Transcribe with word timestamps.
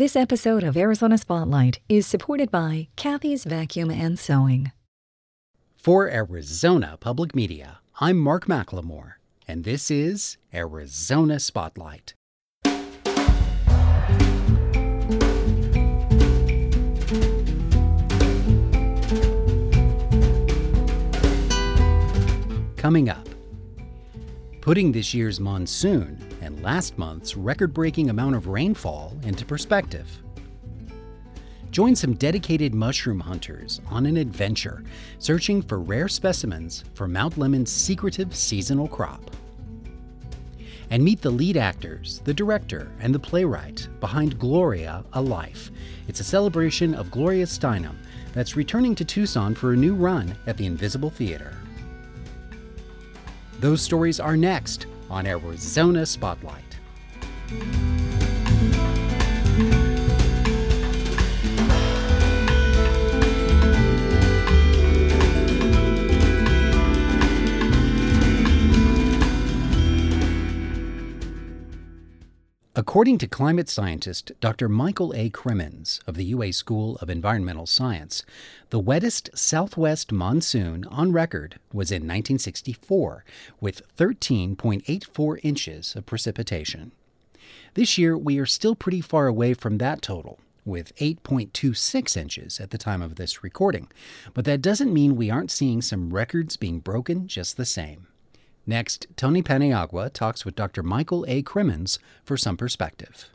This 0.00 0.16
episode 0.16 0.62
of 0.62 0.78
Arizona 0.78 1.18
Spotlight 1.18 1.80
is 1.86 2.06
supported 2.06 2.50
by 2.50 2.88
Kathy's 2.96 3.44
Vacuum 3.44 3.90
and 3.90 4.18
Sewing. 4.18 4.72
For 5.76 6.08
Arizona 6.08 6.96
Public 6.98 7.34
Media, 7.34 7.80
I'm 8.00 8.16
Mark 8.16 8.46
McLemore, 8.46 9.16
and 9.46 9.64
this 9.64 9.90
is 9.90 10.38
Arizona 10.54 11.38
Spotlight. 11.38 12.14
Coming 22.78 23.10
up, 23.10 23.28
putting 24.62 24.92
this 24.92 25.12
year's 25.12 25.38
monsoon 25.38 26.29
and 26.40 26.62
last 26.62 26.98
month's 26.98 27.36
record 27.36 27.72
breaking 27.74 28.10
amount 28.10 28.34
of 28.34 28.46
rainfall 28.46 29.16
into 29.22 29.44
perspective. 29.44 30.08
Join 31.70 31.94
some 31.94 32.14
dedicated 32.14 32.74
mushroom 32.74 33.20
hunters 33.20 33.80
on 33.88 34.04
an 34.04 34.16
adventure 34.16 34.82
searching 35.18 35.62
for 35.62 35.78
rare 35.78 36.08
specimens 36.08 36.82
for 36.94 37.06
Mount 37.06 37.36
Lemmon's 37.36 37.70
secretive 37.70 38.34
seasonal 38.34 38.88
crop. 38.88 39.30
And 40.90 41.04
meet 41.04 41.22
the 41.22 41.30
lead 41.30 41.56
actors, 41.56 42.20
the 42.24 42.34
director, 42.34 42.90
and 42.98 43.14
the 43.14 43.20
playwright 43.20 43.86
behind 44.00 44.40
Gloria 44.40 45.04
A 45.12 45.22
Life. 45.22 45.70
It's 46.08 46.18
a 46.18 46.24
celebration 46.24 46.94
of 46.94 47.12
Gloria 47.12 47.46
Steinem 47.46 47.94
that's 48.32 48.56
returning 48.56 48.96
to 48.96 49.04
Tucson 49.04 49.54
for 49.54 49.72
a 49.72 49.76
new 49.76 49.94
run 49.94 50.34
at 50.48 50.56
the 50.56 50.66
Invisible 50.66 51.10
Theater. 51.10 51.54
Those 53.60 53.80
stories 53.80 54.18
are 54.18 54.36
next 54.36 54.86
on 55.10 55.26
Arizona 55.26 56.06
Spotlight. 56.06 56.78
According 72.80 73.18
to 73.18 73.28
climate 73.28 73.68
scientist 73.68 74.32
Dr. 74.40 74.66
Michael 74.66 75.12
A. 75.14 75.28
Crimmins 75.28 76.00
of 76.06 76.14
the 76.14 76.24
UA 76.24 76.54
School 76.54 76.96
of 77.02 77.10
Environmental 77.10 77.66
Science, 77.66 78.24
the 78.70 78.80
wettest 78.80 79.28
southwest 79.36 80.12
monsoon 80.12 80.86
on 80.86 81.12
record 81.12 81.58
was 81.74 81.90
in 81.90 82.04
1964, 82.04 83.22
with 83.60 83.82
13.84 83.98 85.40
inches 85.42 85.94
of 85.94 86.06
precipitation. 86.06 86.92
This 87.74 87.98
year, 87.98 88.16
we 88.16 88.38
are 88.38 88.46
still 88.46 88.74
pretty 88.74 89.02
far 89.02 89.26
away 89.26 89.52
from 89.52 89.76
that 89.76 90.00
total, 90.00 90.38
with 90.64 90.96
8.26 90.96 92.16
inches 92.16 92.60
at 92.60 92.70
the 92.70 92.78
time 92.78 93.02
of 93.02 93.16
this 93.16 93.44
recording, 93.44 93.88
but 94.32 94.46
that 94.46 94.62
doesn't 94.62 94.94
mean 94.94 95.16
we 95.16 95.28
aren't 95.28 95.50
seeing 95.50 95.82
some 95.82 96.14
records 96.14 96.56
being 96.56 96.80
broken 96.80 97.28
just 97.28 97.58
the 97.58 97.66
same. 97.66 98.06
Next, 98.66 99.06
Tony 99.16 99.42
Paniagua 99.42 100.12
talks 100.12 100.44
with 100.44 100.54
Dr. 100.54 100.82
Michael 100.82 101.24
A. 101.28 101.42
Crimmins 101.42 101.98
for 102.22 102.36
some 102.36 102.56
perspective. 102.56 103.30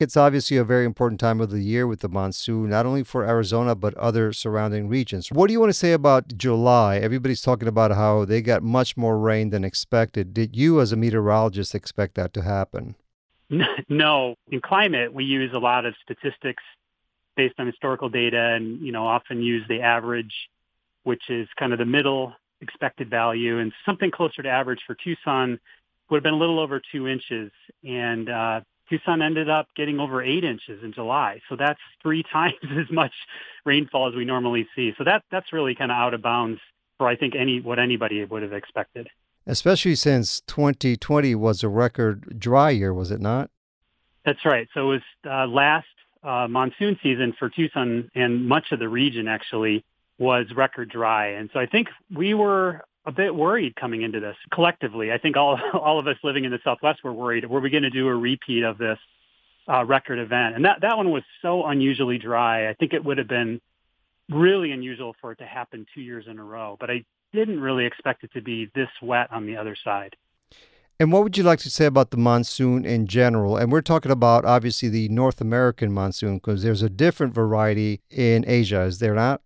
It's 0.00 0.16
obviously 0.16 0.56
a 0.56 0.64
very 0.64 0.84
important 0.84 1.20
time 1.20 1.40
of 1.40 1.50
the 1.50 1.60
year 1.60 1.86
with 1.86 2.00
the 2.00 2.08
monsoon, 2.08 2.68
not 2.70 2.84
only 2.84 3.04
for 3.04 3.24
Arizona, 3.24 3.76
but 3.76 3.94
other 3.94 4.32
surrounding 4.32 4.88
regions. 4.88 5.30
What 5.30 5.46
do 5.46 5.52
you 5.52 5.60
want 5.60 5.70
to 5.70 5.78
say 5.78 5.92
about 5.92 6.36
July? 6.36 6.98
Everybody's 6.98 7.42
talking 7.42 7.68
about 7.68 7.92
how 7.92 8.24
they 8.24 8.42
got 8.42 8.64
much 8.64 8.96
more 8.96 9.18
rain 9.18 9.50
than 9.50 9.62
expected. 9.62 10.34
Did 10.34 10.56
you, 10.56 10.80
as 10.80 10.90
a 10.90 10.96
meteorologist, 10.96 11.74
expect 11.74 12.16
that 12.16 12.34
to 12.34 12.42
happen? 12.42 12.96
No. 13.88 14.34
In 14.50 14.60
climate, 14.60 15.12
we 15.12 15.24
use 15.24 15.52
a 15.54 15.58
lot 15.58 15.84
of 15.84 15.94
statistics 16.02 16.62
based 17.36 17.54
on 17.58 17.66
historical 17.66 18.08
data 18.08 18.54
and, 18.54 18.80
you 18.80 18.90
know, 18.90 19.06
often 19.06 19.42
use 19.42 19.64
the 19.68 19.80
average, 19.80 20.32
which 21.04 21.22
is 21.28 21.46
kind 21.58 21.72
of 21.72 21.78
the 21.78 21.84
middle 21.84 22.32
expected 22.64 23.10
value, 23.10 23.58
and 23.58 23.72
something 23.86 24.10
closer 24.10 24.42
to 24.42 24.48
average 24.48 24.80
for 24.86 24.94
Tucson 24.94 25.60
would 26.10 26.18
have 26.18 26.22
been 26.24 26.34
a 26.34 26.38
little 26.38 26.58
over 26.58 26.80
two 26.92 27.06
inches. 27.06 27.50
And 27.84 28.28
uh, 28.28 28.60
Tucson 28.88 29.22
ended 29.22 29.48
up 29.48 29.68
getting 29.76 30.00
over 30.00 30.22
eight 30.22 30.44
inches 30.44 30.82
in 30.82 30.92
July. 30.92 31.40
So 31.48 31.56
that's 31.56 31.80
three 32.02 32.22
times 32.32 32.54
as 32.62 32.90
much 32.90 33.12
rainfall 33.64 34.08
as 34.08 34.14
we 34.14 34.24
normally 34.24 34.68
see. 34.74 34.92
So 34.98 35.04
that 35.04 35.22
that's 35.30 35.52
really 35.52 35.74
kind 35.74 35.90
of 35.90 35.96
out 35.96 36.14
of 36.14 36.22
bounds 36.22 36.60
for 36.98 37.08
I 37.08 37.16
think 37.16 37.34
any 37.34 37.60
what 37.60 37.78
anybody 37.78 38.24
would 38.24 38.42
have 38.42 38.52
expected. 38.52 39.08
Especially 39.46 39.94
since 39.94 40.40
2020 40.42 41.34
was 41.34 41.62
a 41.62 41.68
record 41.68 42.38
dry 42.38 42.70
year, 42.70 42.94
was 42.94 43.10
it 43.10 43.20
not? 43.20 43.50
That's 44.24 44.42
right. 44.46 44.66
So 44.72 44.92
it 44.92 44.94
was 44.94 45.02
uh, 45.30 45.46
last 45.46 45.86
uh, 46.22 46.48
monsoon 46.48 46.98
season 47.02 47.34
for 47.38 47.50
Tucson 47.50 48.10
and 48.14 48.48
much 48.48 48.72
of 48.72 48.78
the 48.78 48.88
region 48.88 49.28
actually 49.28 49.84
was 50.18 50.46
record 50.54 50.90
dry. 50.90 51.28
And 51.28 51.50
so 51.52 51.60
I 51.60 51.66
think 51.66 51.88
we 52.14 52.34
were 52.34 52.84
a 53.06 53.12
bit 53.12 53.34
worried 53.34 53.76
coming 53.76 54.02
into 54.02 54.20
this 54.20 54.36
collectively. 54.52 55.12
I 55.12 55.18
think 55.18 55.36
all, 55.36 55.58
all 55.74 55.98
of 55.98 56.06
us 56.06 56.16
living 56.22 56.44
in 56.44 56.50
the 56.50 56.60
Southwest 56.64 57.04
were 57.04 57.12
worried. 57.12 57.48
Were 57.48 57.60
we 57.60 57.70
going 57.70 57.82
to 57.82 57.90
do 57.90 58.08
a 58.08 58.14
repeat 58.14 58.62
of 58.62 58.78
this 58.78 58.98
uh, 59.68 59.84
record 59.84 60.18
event? 60.18 60.56
And 60.56 60.64
that, 60.64 60.80
that 60.82 60.96
one 60.96 61.10
was 61.10 61.22
so 61.42 61.64
unusually 61.66 62.18
dry. 62.18 62.68
I 62.68 62.74
think 62.74 62.92
it 62.92 63.04
would 63.04 63.18
have 63.18 63.28
been 63.28 63.60
really 64.30 64.72
unusual 64.72 65.14
for 65.20 65.32
it 65.32 65.38
to 65.38 65.46
happen 65.46 65.86
two 65.94 66.00
years 66.00 66.26
in 66.28 66.38
a 66.38 66.44
row. 66.44 66.76
But 66.78 66.90
I 66.90 67.04
didn't 67.32 67.60
really 67.60 67.84
expect 67.84 68.24
it 68.24 68.32
to 68.32 68.40
be 68.40 68.70
this 68.74 68.88
wet 69.02 69.30
on 69.32 69.46
the 69.46 69.56
other 69.56 69.76
side. 69.82 70.16
And 71.00 71.12
what 71.12 71.24
would 71.24 71.36
you 71.36 71.42
like 71.42 71.58
to 71.60 71.70
say 71.70 71.86
about 71.86 72.12
the 72.12 72.16
monsoon 72.16 72.84
in 72.84 73.08
general? 73.08 73.56
And 73.56 73.72
we're 73.72 73.82
talking 73.82 74.12
about 74.12 74.44
obviously 74.44 74.88
the 74.88 75.08
North 75.08 75.40
American 75.40 75.92
monsoon 75.92 76.36
because 76.36 76.62
there's 76.62 76.82
a 76.82 76.88
different 76.88 77.34
variety 77.34 78.00
in 78.10 78.44
Asia, 78.46 78.82
is 78.82 79.00
there 79.00 79.14
not? 79.14 79.42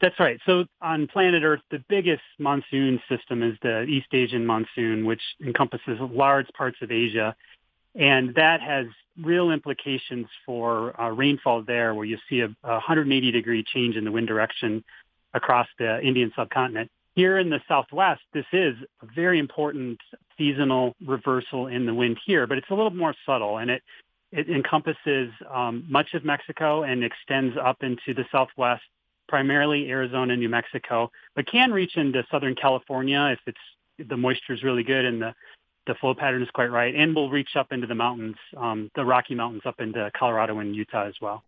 That's 0.00 0.18
right. 0.18 0.40
So 0.46 0.64
on 0.80 1.06
planet 1.08 1.42
Earth, 1.42 1.60
the 1.70 1.84
biggest 1.88 2.22
monsoon 2.38 3.00
system 3.08 3.42
is 3.42 3.56
the 3.62 3.82
East 3.82 4.06
Asian 4.12 4.46
monsoon, 4.46 5.04
which 5.04 5.20
encompasses 5.44 5.98
large 6.00 6.46
parts 6.56 6.78
of 6.80 6.90
Asia. 6.90 7.34
And 7.94 8.34
that 8.36 8.62
has 8.62 8.86
real 9.20 9.50
implications 9.50 10.26
for 10.46 10.98
uh, 10.98 11.10
rainfall 11.10 11.64
there, 11.66 11.94
where 11.94 12.06
you 12.06 12.16
see 12.30 12.40
a, 12.40 12.46
a 12.64 12.72
180 12.72 13.30
degree 13.30 13.62
change 13.62 13.96
in 13.96 14.04
the 14.04 14.12
wind 14.12 14.26
direction 14.26 14.82
across 15.34 15.66
the 15.78 16.00
Indian 16.00 16.32
subcontinent. 16.34 16.90
Here 17.14 17.38
in 17.38 17.50
the 17.50 17.60
Southwest, 17.68 18.22
this 18.32 18.46
is 18.52 18.76
a 19.02 19.06
very 19.14 19.38
important 19.38 19.98
seasonal 20.38 20.94
reversal 21.06 21.66
in 21.66 21.84
the 21.84 21.92
wind 21.92 22.18
here, 22.24 22.46
but 22.46 22.56
it's 22.56 22.70
a 22.70 22.74
little 22.74 22.94
more 22.94 23.14
subtle 23.26 23.58
and 23.58 23.70
it, 23.70 23.82
it 24.32 24.48
encompasses 24.48 25.30
um, 25.52 25.84
much 25.88 26.14
of 26.14 26.24
Mexico 26.24 26.84
and 26.84 27.04
extends 27.04 27.56
up 27.62 27.82
into 27.82 28.14
the 28.14 28.24
Southwest 28.32 28.82
primarily 29.30 29.88
Arizona, 29.88 30.32
and 30.32 30.42
New 30.42 30.48
Mexico, 30.48 31.10
but 31.36 31.46
can 31.46 31.70
reach 31.72 31.96
into 31.96 32.22
Southern 32.30 32.56
California 32.56 33.30
if 33.32 33.38
it's 33.46 34.08
the 34.10 34.16
moisture 34.16 34.52
is 34.52 34.62
really 34.62 34.82
good 34.82 35.04
and 35.04 35.22
the 35.22 35.34
the 35.86 35.94
flow 35.94 36.14
pattern 36.14 36.42
is 36.42 36.50
quite 36.50 36.70
right, 36.70 36.94
and 36.94 37.14
will 37.14 37.30
reach 37.30 37.56
up 37.56 37.72
into 37.72 37.86
the 37.86 37.94
mountains, 37.94 38.36
um, 38.56 38.90
the 38.94 39.04
Rocky 39.04 39.34
Mountains, 39.34 39.62
up 39.64 39.80
into 39.80 40.10
Colorado 40.14 40.58
and 40.58 40.76
Utah 40.76 41.06
as 41.06 41.14
well. 41.22 41.42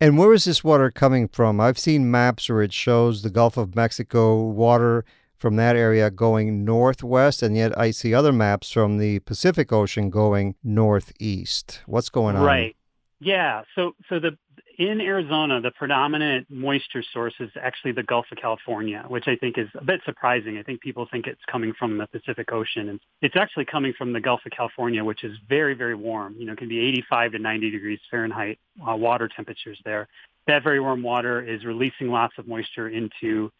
And 0.00 0.16
where 0.16 0.32
is 0.32 0.44
this 0.44 0.64
water 0.64 0.90
coming 0.90 1.28
from? 1.28 1.60
I've 1.60 1.78
seen 1.78 2.10
maps 2.10 2.48
where 2.48 2.62
it 2.62 2.72
shows 2.72 3.22
the 3.22 3.30
Gulf 3.30 3.56
of 3.56 3.76
Mexico 3.76 4.42
water 4.42 5.04
from 5.36 5.56
that 5.56 5.76
area 5.76 6.10
going 6.10 6.64
northwest, 6.64 7.42
and 7.42 7.56
yet 7.56 7.76
I 7.78 7.90
see 7.90 8.14
other 8.14 8.32
maps 8.32 8.70
from 8.70 8.98
the 8.98 9.18
Pacific 9.20 9.72
Ocean 9.72 10.08
going 10.08 10.54
northeast. 10.64 11.82
What's 11.86 12.08
going 12.08 12.36
on? 12.36 12.44
Right. 12.44 12.74
Yeah. 13.20 13.62
So 13.74 13.92
so 14.08 14.18
the 14.18 14.36
in 14.78 15.00
Arizona, 15.00 15.60
the 15.60 15.70
predominant 15.70 16.46
moisture 16.50 17.02
source 17.12 17.34
is 17.40 17.50
actually 17.60 17.92
the 17.92 18.02
Gulf 18.02 18.26
of 18.30 18.38
California, 18.38 19.04
which 19.08 19.26
I 19.26 19.36
think 19.36 19.58
is 19.58 19.68
a 19.74 19.84
bit 19.84 20.00
surprising. 20.04 20.58
I 20.58 20.62
think 20.62 20.80
people 20.80 21.06
think 21.10 21.26
it's 21.26 21.40
coming 21.50 21.72
from 21.78 21.98
the 21.98 22.06
Pacific 22.06 22.52
Ocean, 22.52 22.88
and 22.88 23.00
it's 23.22 23.36
actually 23.36 23.64
coming 23.64 23.92
from 23.96 24.12
the 24.12 24.20
Gulf 24.20 24.40
of 24.46 24.52
California, 24.52 25.04
which 25.04 25.24
is 25.24 25.36
very, 25.48 25.74
very 25.74 25.94
warm. 25.94 26.36
You 26.38 26.46
know, 26.46 26.52
it 26.52 26.58
can 26.58 26.68
be 26.68 26.78
85 26.78 27.32
to 27.32 27.38
90 27.38 27.70
degrees 27.70 28.00
Fahrenheit 28.10 28.58
uh, 28.88 28.96
water 28.96 29.28
temperatures 29.34 29.78
there. 29.84 30.08
That 30.46 30.62
very 30.62 30.80
warm 30.80 31.02
water 31.02 31.42
is 31.42 31.64
releasing 31.64 32.08
lots 32.08 32.34
of 32.38 32.46
moisture 32.46 32.88
into 32.88 33.50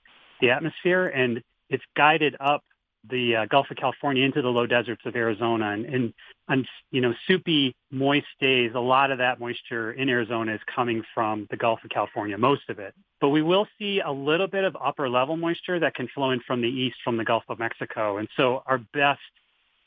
the 0.40 0.50
atmosphere, 0.50 1.08
and 1.08 1.42
it's 1.68 1.84
guided 1.96 2.36
up 2.40 2.64
the 3.10 3.36
uh, 3.36 3.46
Gulf 3.46 3.66
of 3.70 3.76
California 3.76 4.24
into 4.24 4.42
the 4.42 4.48
low 4.48 4.66
deserts 4.66 5.02
of 5.04 5.16
Arizona. 5.16 5.70
And, 5.70 5.84
and 5.86 6.14
on, 6.48 6.66
you 6.90 7.00
know, 7.00 7.14
soupy, 7.26 7.74
moist 7.90 8.26
days, 8.40 8.72
a 8.74 8.80
lot 8.80 9.10
of 9.10 9.18
that 9.18 9.40
moisture 9.40 9.92
in 9.92 10.08
Arizona 10.08 10.54
is 10.54 10.60
coming 10.74 11.02
from 11.14 11.46
the 11.50 11.56
Gulf 11.56 11.80
of 11.84 11.90
California, 11.90 12.38
most 12.38 12.68
of 12.68 12.78
it. 12.78 12.94
But 13.20 13.30
we 13.30 13.42
will 13.42 13.66
see 13.78 14.00
a 14.00 14.12
little 14.12 14.46
bit 14.46 14.64
of 14.64 14.76
upper 14.82 15.08
level 15.08 15.36
moisture 15.36 15.78
that 15.80 15.94
can 15.94 16.08
flow 16.14 16.30
in 16.30 16.40
from 16.46 16.60
the 16.60 16.68
east 16.68 16.96
from 17.04 17.16
the 17.16 17.24
Gulf 17.24 17.44
of 17.48 17.58
Mexico. 17.58 18.18
And 18.18 18.28
so 18.36 18.62
our 18.66 18.78
best 18.78 19.20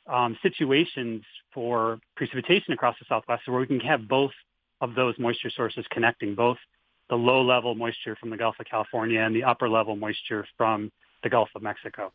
um, 0.07 0.37
situations 0.41 1.23
for 1.53 1.99
precipitation 2.15 2.73
across 2.73 2.95
the 2.99 3.05
Southwest 3.07 3.47
where 3.47 3.59
we 3.59 3.67
can 3.67 3.79
have 3.79 4.07
both 4.07 4.31
of 4.81 4.95
those 4.95 5.15
moisture 5.19 5.51
sources 5.51 5.85
connecting, 5.91 6.35
both 6.35 6.57
the 7.09 7.15
low 7.15 7.41
level 7.41 7.75
moisture 7.75 8.15
from 8.15 8.29
the 8.29 8.37
Gulf 8.37 8.55
of 8.59 8.65
California 8.65 9.19
and 9.19 9.35
the 9.35 9.43
upper 9.43 9.69
level 9.69 9.95
moisture 9.95 10.45
from 10.57 10.91
the 11.23 11.29
Gulf 11.29 11.49
of 11.55 11.61
Mexico. 11.61 12.11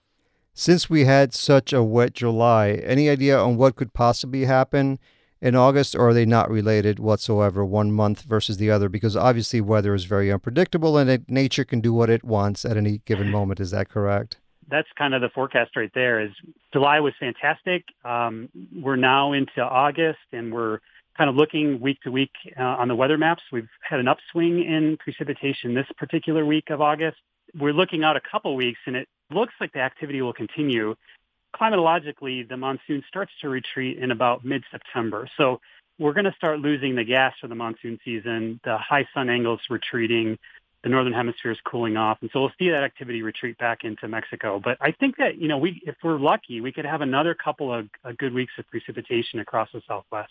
Since 0.58 0.88
we 0.88 1.04
had 1.04 1.34
such 1.34 1.74
a 1.74 1.82
wet 1.82 2.14
July, 2.14 2.80
any 2.82 3.10
idea 3.10 3.38
on 3.38 3.58
what 3.58 3.76
could 3.76 3.92
possibly 3.92 4.46
happen 4.46 4.98
in 5.38 5.54
August, 5.54 5.94
or 5.94 6.08
are 6.08 6.14
they 6.14 6.24
not 6.24 6.50
related 6.50 6.98
whatsoever, 6.98 7.62
one 7.62 7.92
month 7.92 8.22
versus 8.22 8.56
the 8.56 8.70
other? 8.70 8.88
Because 8.88 9.16
obviously 9.16 9.60
weather 9.60 9.94
is 9.94 10.06
very 10.06 10.32
unpredictable 10.32 10.96
and 10.96 11.10
it, 11.10 11.28
nature 11.28 11.66
can 11.66 11.82
do 11.82 11.92
what 11.92 12.08
it 12.08 12.24
wants 12.24 12.64
at 12.64 12.78
any 12.78 13.02
given 13.04 13.30
moment. 13.30 13.60
Is 13.60 13.70
that 13.72 13.90
correct? 13.90 14.38
That's 14.66 14.88
kind 14.96 15.12
of 15.12 15.20
the 15.20 15.28
forecast 15.28 15.76
right 15.76 15.92
there. 15.94 16.20
Is 16.20 16.30
July 16.72 17.00
was 17.00 17.12
fantastic. 17.20 17.84
Um, 18.02 18.48
we're 18.74 18.96
now 18.96 19.34
into 19.34 19.60
August, 19.60 20.24
and 20.32 20.54
we're 20.54 20.78
kind 21.18 21.28
of 21.28 21.36
looking 21.36 21.80
week 21.82 22.00
to 22.04 22.10
week 22.10 22.32
uh, 22.58 22.62
on 22.62 22.88
the 22.88 22.96
weather 22.96 23.18
maps. 23.18 23.42
We've 23.52 23.68
had 23.82 24.00
an 24.00 24.08
upswing 24.08 24.64
in 24.64 24.96
precipitation 24.96 25.74
this 25.74 25.86
particular 25.98 26.46
week 26.46 26.70
of 26.70 26.80
August. 26.80 27.18
We're 27.54 27.74
looking 27.74 28.04
out 28.04 28.16
a 28.16 28.22
couple 28.22 28.56
weeks, 28.56 28.80
and 28.86 28.96
it 28.96 29.06
looks 29.30 29.54
like 29.60 29.72
the 29.72 29.80
activity 29.80 30.22
will 30.22 30.32
continue 30.32 30.94
climatologically, 31.60 32.48
the 32.48 32.56
monsoon 32.56 33.02
starts 33.08 33.32
to 33.40 33.48
retreat 33.48 33.98
in 33.98 34.10
about 34.10 34.44
mid-September. 34.44 35.28
So 35.36 35.60
we're 35.98 36.12
going 36.12 36.24
to 36.24 36.34
start 36.36 36.60
losing 36.60 36.94
the 36.94 37.04
gas 37.04 37.34
for 37.40 37.48
the 37.48 37.54
monsoon 37.54 37.98
season. 38.04 38.60
The 38.64 38.76
high 38.78 39.06
sun 39.14 39.30
angles 39.30 39.60
retreating. 39.70 40.38
The 40.82 40.90
northern 40.90 41.14
hemisphere 41.14 41.50
is 41.50 41.58
cooling 41.64 41.96
off, 41.96 42.18
and 42.20 42.30
so 42.32 42.40
we'll 42.40 42.52
see 42.60 42.68
that 42.70 42.84
activity 42.84 43.22
retreat 43.22 43.58
back 43.58 43.82
into 43.82 44.06
Mexico. 44.06 44.60
But 44.62 44.76
I 44.80 44.92
think 44.92 45.16
that 45.16 45.36
you 45.36 45.48
know, 45.48 45.58
we 45.58 45.82
if 45.84 45.96
we're 46.04 46.18
lucky, 46.18 46.60
we 46.60 46.70
could 46.70 46.84
have 46.84 47.00
another 47.00 47.34
couple 47.34 47.74
of, 47.74 47.88
good 48.18 48.32
weeks 48.32 48.52
of 48.56 48.68
precipitation 48.68 49.40
across 49.40 49.68
the 49.72 49.82
Southwest. 49.88 50.30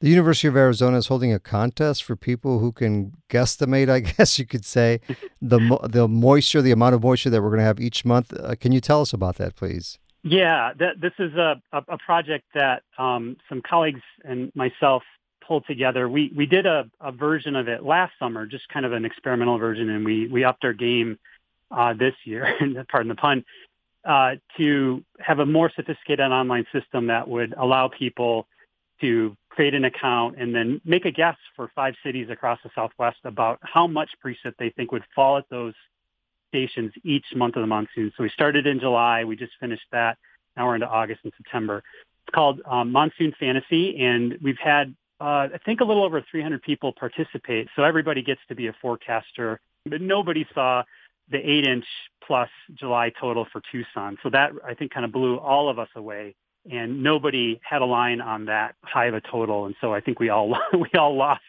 The 0.00 0.10
University 0.10 0.46
of 0.48 0.56
Arizona 0.56 0.98
is 0.98 1.06
holding 1.06 1.32
a 1.32 1.38
contest 1.38 2.04
for 2.04 2.16
people 2.16 2.58
who 2.58 2.70
can 2.70 3.14
guesstimate, 3.30 3.88
I 3.88 4.00
guess 4.16 4.38
you 4.38 4.44
could 4.46 4.64
say, 4.64 5.00
the 5.42 5.78
the 5.84 6.06
moisture, 6.06 6.60
the 6.60 6.72
amount 6.72 6.94
of 6.94 7.02
moisture 7.02 7.30
that 7.30 7.42
we're 7.42 7.48
going 7.48 7.60
to 7.60 7.64
have 7.64 7.80
each 7.80 8.04
month. 8.04 8.32
Uh, 8.32 8.54
can 8.56 8.72
you 8.72 8.80
tell 8.80 9.00
us 9.00 9.12
about 9.12 9.36
that, 9.36 9.56
please? 9.56 9.98
Yeah, 10.22 10.72
that, 10.80 11.00
this 11.00 11.12
is 11.20 11.34
a, 11.34 11.62
a, 11.72 11.98
project 11.98 12.46
that 12.52 12.82
um, 12.98 13.36
some 13.48 13.62
colleagues 13.62 14.00
and 14.24 14.50
myself 14.56 15.04
pulled 15.46 15.64
together. 15.66 16.08
We 16.08 16.32
we 16.34 16.46
did 16.46 16.66
a, 16.66 16.90
a 17.00 17.12
version 17.12 17.54
of 17.54 17.68
it 17.68 17.84
last 17.84 18.12
summer, 18.18 18.44
just 18.44 18.68
kind 18.68 18.84
of 18.84 18.92
an 18.92 19.04
experimental 19.04 19.56
version, 19.56 19.88
and 19.88 20.04
we 20.04 20.26
we 20.26 20.44
upped 20.44 20.64
our 20.64 20.72
game 20.72 21.18
uh, 21.70 21.94
this 21.94 22.14
year. 22.24 22.52
pardon 22.90 23.08
the 23.08 23.14
pun. 23.14 23.44
Uh, 24.04 24.36
to 24.56 25.04
have 25.18 25.40
a 25.40 25.46
more 25.46 25.70
sophisticated 25.74 26.20
online 26.20 26.66
system 26.72 27.08
that 27.08 27.26
would 27.26 27.54
allow 27.56 27.88
people 27.88 28.46
to 29.00 29.36
create 29.50 29.74
an 29.74 29.84
account 29.84 30.36
and 30.38 30.54
then 30.54 30.80
make 30.84 31.04
a 31.04 31.10
guess 31.10 31.36
for 31.54 31.70
five 31.74 31.94
cities 32.04 32.28
across 32.30 32.58
the 32.62 32.70
Southwest 32.74 33.18
about 33.24 33.58
how 33.62 33.86
much 33.86 34.10
precip 34.24 34.54
they 34.58 34.70
think 34.70 34.92
would 34.92 35.04
fall 35.14 35.38
at 35.38 35.44
those 35.50 35.74
stations 36.48 36.92
each 37.04 37.24
month 37.34 37.56
of 37.56 37.62
the 37.62 37.66
monsoon. 37.66 38.12
So 38.16 38.22
we 38.22 38.30
started 38.30 38.66
in 38.66 38.80
July. 38.80 39.24
We 39.24 39.36
just 39.36 39.52
finished 39.60 39.86
that. 39.92 40.18
Now 40.56 40.66
we're 40.66 40.74
into 40.74 40.88
August 40.88 41.20
and 41.24 41.32
September. 41.36 41.82
It's 42.26 42.34
called 42.34 42.60
um, 42.66 42.92
Monsoon 42.92 43.34
Fantasy, 43.38 43.98
and 43.98 44.38
we've 44.42 44.58
had 44.62 44.94
uh, 45.20 45.48
I 45.54 45.58
think 45.64 45.80
a 45.80 45.84
little 45.84 46.04
over 46.04 46.22
300 46.30 46.62
people 46.62 46.92
participate. 46.92 47.68
So 47.74 47.82
everybody 47.82 48.22
gets 48.22 48.40
to 48.48 48.54
be 48.54 48.66
a 48.66 48.74
forecaster, 48.82 49.60
but 49.86 50.00
nobody 50.00 50.46
saw 50.54 50.82
the 51.30 51.38
eight 51.38 51.66
inch 51.66 51.86
plus 52.26 52.50
July 52.74 53.10
total 53.18 53.46
for 53.50 53.62
Tucson. 53.72 54.18
So 54.22 54.30
that 54.30 54.52
I 54.66 54.74
think 54.74 54.92
kind 54.92 55.04
of 55.04 55.12
blew 55.12 55.38
all 55.38 55.68
of 55.68 55.78
us 55.78 55.88
away. 55.96 56.34
And 56.70 57.02
nobody 57.02 57.60
had 57.62 57.80
a 57.80 57.84
line 57.84 58.20
on 58.20 58.46
that 58.46 58.74
high 58.82 59.06
of 59.06 59.14
a 59.14 59.20
total. 59.20 59.66
And 59.66 59.74
so 59.80 59.94
I 59.94 60.00
think 60.00 60.18
we 60.18 60.30
all 60.30 60.58
we 60.72 60.90
all 60.98 61.16
lost 61.16 61.42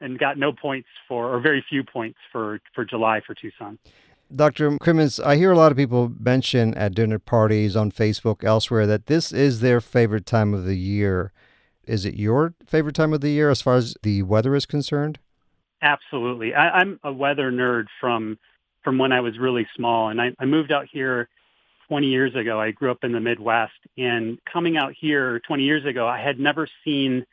and 0.00 0.18
got 0.18 0.38
no 0.38 0.52
points 0.52 0.88
for, 1.06 1.34
or 1.34 1.40
very 1.40 1.64
few 1.68 1.82
points 1.82 2.18
for, 2.30 2.60
for 2.74 2.84
July 2.84 3.20
for 3.26 3.34
Tucson. 3.34 3.78
Dr. 4.34 4.76
Crimmins, 4.78 5.18
I 5.18 5.36
hear 5.36 5.50
a 5.50 5.56
lot 5.56 5.72
of 5.72 5.78
people 5.78 6.12
mention 6.20 6.74
at 6.74 6.94
dinner 6.94 7.18
parties 7.18 7.74
on 7.74 7.90
Facebook, 7.90 8.44
elsewhere, 8.44 8.86
that 8.86 9.06
this 9.06 9.32
is 9.32 9.60
their 9.60 9.80
favorite 9.80 10.26
time 10.26 10.52
of 10.52 10.64
the 10.64 10.76
year. 10.76 11.32
Is 11.86 12.04
it 12.04 12.14
your 12.14 12.54
favorite 12.66 12.94
time 12.94 13.14
of 13.14 13.22
the 13.22 13.30
year 13.30 13.48
as 13.48 13.62
far 13.62 13.76
as 13.76 13.96
the 14.02 14.22
weather 14.22 14.54
is 14.54 14.66
concerned? 14.66 15.18
Absolutely. 15.80 16.54
I, 16.54 16.82
am 16.82 17.00
a 17.02 17.12
weather 17.12 17.50
nerd 17.50 17.86
from 18.00 18.38
from 18.84 18.98
when 18.98 19.12
I 19.12 19.20
was 19.20 19.38
really 19.38 19.66
small, 19.76 20.08
and 20.08 20.20
I, 20.20 20.34
I 20.38 20.44
moved 20.44 20.72
out 20.72 20.86
here 20.90 21.28
20 21.88 22.06
years 22.06 22.34
ago. 22.34 22.60
I 22.60 22.70
grew 22.70 22.90
up 22.90 23.04
in 23.04 23.12
the 23.12 23.20
Midwest, 23.20 23.72
and 23.96 24.38
coming 24.50 24.76
out 24.76 24.94
here 24.98 25.40
20 25.40 25.62
years 25.62 25.84
ago, 25.84 26.06
I 26.06 26.20
had 26.20 26.38
never 26.38 26.68
seen 26.84 27.24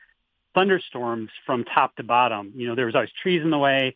thunderstorms 0.54 1.30
from 1.46 1.66
top 1.66 1.96
to 1.98 2.04
bottom. 2.04 2.54
You 2.56 2.68
know, 2.68 2.76
there 2.76 2.86
was 2.86 2.96
always 2.96 3.10
trees 3.22 3.42
in 3.44 3.50
the 3.50 3.58
way 3.58 3.96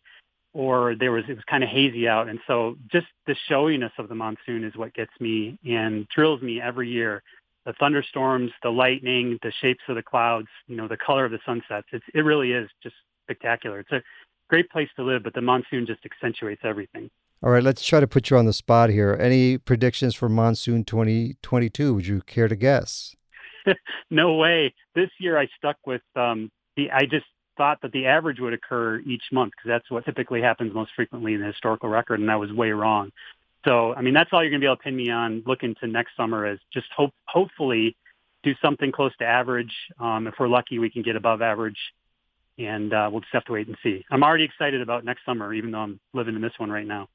or 0.52 0.94
there 0.96 1.12
was 1.12 1.24
it 1.28 1.34
was 1.34 1.44
kind 1.44 1.62
of 1.62 1.70
hazy 1.70 2.08
out 2.08 2.28
and 2.28 2.40
so 2.46 2.76
just 2.90 3.06
the 3.26 3.36
showiness 3.48 3.92
of 3.98 4.08
the 4.08 4.14
monsoon 4.14 4.64
is 4.64 4.74
what 4.76 4.92
gets 4.94 5.12
me 5.20 5.58
and 5.64 6.06
thrills 6.12 6.42
me 6.42 6.60
every 6.60 6.88
year 6.88 7.22
the 7.66 7.72
thunderstorms 7.74 8.50
the 8.62 8.70
lightning 8.70 9.38
the 9.42 9.52
shapes 9.60 9.82
of 9.88 9.94
the 9.94 10.02
clouds 10.02 10.48
you 10.66 10.76
know 10.76 10.88
the 10.88 10.96
color 10.96 11.24
of 11.24 11.30
the 11.30 11.38
sunsets 11.46 11.86
it's 11.92 12.04
it 12.14 12.22
really 12.22 12.52
is 12.52 12.68
just 12.82 12.96
spectacular 13.24 13.78
it's 13.78 13.92
a 13.92 14.02
great 14.48 14.68
place 14.70 14.88
to 14.96 15.04
live 15.04 15.22
but 15.22 15.34
the 15.34 15.40
monsoon 15.40 15.86
just 15.86 16.04
accentuates 16.04 16.62
everything 16.64 17.08
all 17.42 17.50
right 17.50 17.62
let's 17.62 17.84
try 17.84 18.00
to 18.00 18.06
put 18.06 18.30
you 18.30 18.36
on 18.36 18.46
the 18.46 18.52
spot 18.52 18.90
here 18.90 19.16
any 19.20 19.58
predictions 19.58 20.14
for 20.14 20.28
monsoon 20.28 20.84
2022 20.84 21.94
would 21.94 22.06
you 22.06 22.20
care 22.22 22.48
to 22.48 22.56
guess 22.56 23.14
no 24.10 24.36
way 24.36 24.72
this 24.94 25.10
year 25.18 25.38
i 25.38 25.46
stuck 25.58 25.76
with 25.86 26.02
um 26.16 26.50
the 26.76 26.90
i 26.90 27.02
just 27.02 27.26
thought 27.60 27.82
that 27.82 27.92
the 27.92 28.06
average 28.06 28.40
would 28.40 28.54
occur 28.54 29.00
each 29.00 29.24
month 29.30 29.52
because 29.52 29.68
that's 29.68 29.90
what 29.90 30.02
typically 30.06 30.40
happens 30.40 30.72
most 30.72 30.92
frequently 30.96 31.34
in 31.34 31.40
the 31.40 31.46
historical 31.46 31.90
record, 31.90 32.18
and 32.18 32.26
that 32.30 32.40
was 32.40 32.50
way 32.50 32.70
wrong. 32.70 33.10
So, 33.66 33.92
I 33.92 34.00
mean, 34.00 34.14
that's 34.14 34.30
all 34.32 34.42
you're 34.42 34.50
going 34.50 34.62
to 34.62 34.64
be 34.64 34.68
able 34.68 34.78
to 34.78 34.82
pin 34.82 34.96
me 34.96 35.10
on 35.10 35.42
looking 35.44 35.74
to 35.80 35.86
next 35.86 36.16
summer 36.16 36.50
is 36.50 36.58
just 36.72 36.86
hope, 36.96 37.12
hopefully 37.26 37.98
do 38.42 38.54
something 38.62 38.90
close 38.90 39.14
to 39.18 39.26
average. 39.26 39.74
Um, 39.98 40.26
if 40.26 40.34
we're 40.40 40.48
lucky, 40.48 40.78
we 40.78 40.88
can 40.88 41.02
get 41.02 41.16
above 41.16 41.42
average, 41.42 41.76
and 42.56 42.94
uh, 42.94 43.10
we'll 43.12 43.20
just 43.20 43.34
have 43.34 43.44
to 43.44 43.52
wait 43.52 43.66
and 43.66 43.76
see. 43.82 44.06
I'm 44.10 44.22
already 44.22 44.44
excited 44.44 44.80
about 44.80 45.04
next 45.04 45.26
summer, 45.26 45.52
even 45.52 45.70
though 45.70 45.80
I'm 45.80 46.00
living 46.14 46.36
in 46.36 46.40
this 46.40 46.54
one 46.56 46.70
right 46.70 46.86
now. 46.86 47.08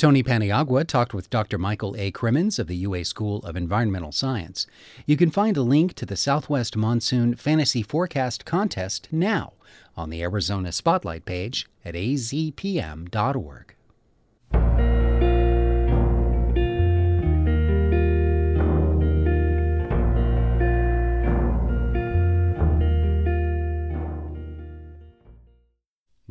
Tony 0.00 0.22
Paniagua 0.22 0.86
talked 0.86 1.12
with 1.12 1.28
Dr. 1.28 1.58
Michael 1.58 1.94
A. 1.98 2.10
Crimmins 2.10 2.58
of 2.58 2.68
the 2.68 2.76
UA 2.76 3.04
School 3.04 3.40
of 3.40 3.54
Environmental 3.54 4.12
Science. 4.12 4.66
You 5.04 5.14
can 5.14 5.30
find 5.30 5.58
a 5.58 5.62
link 5.62 5.92
to 5.96 6.06
the 6.06 6.16
Southwest 6.16 6.74
Monsoon 6.74 7.34
Fantasy 7.34 7.82
Forecast 7.82 8.46
Contest 8.46 9.08
now 9.12 9.52
on 9.98 10.08
the 10.08 10.22
Arizona 10.22 10.72
Spotlight 10.72 11.26
page 11.26 11.68
at 11.84 11.92
azpm.org. 11.92 13.74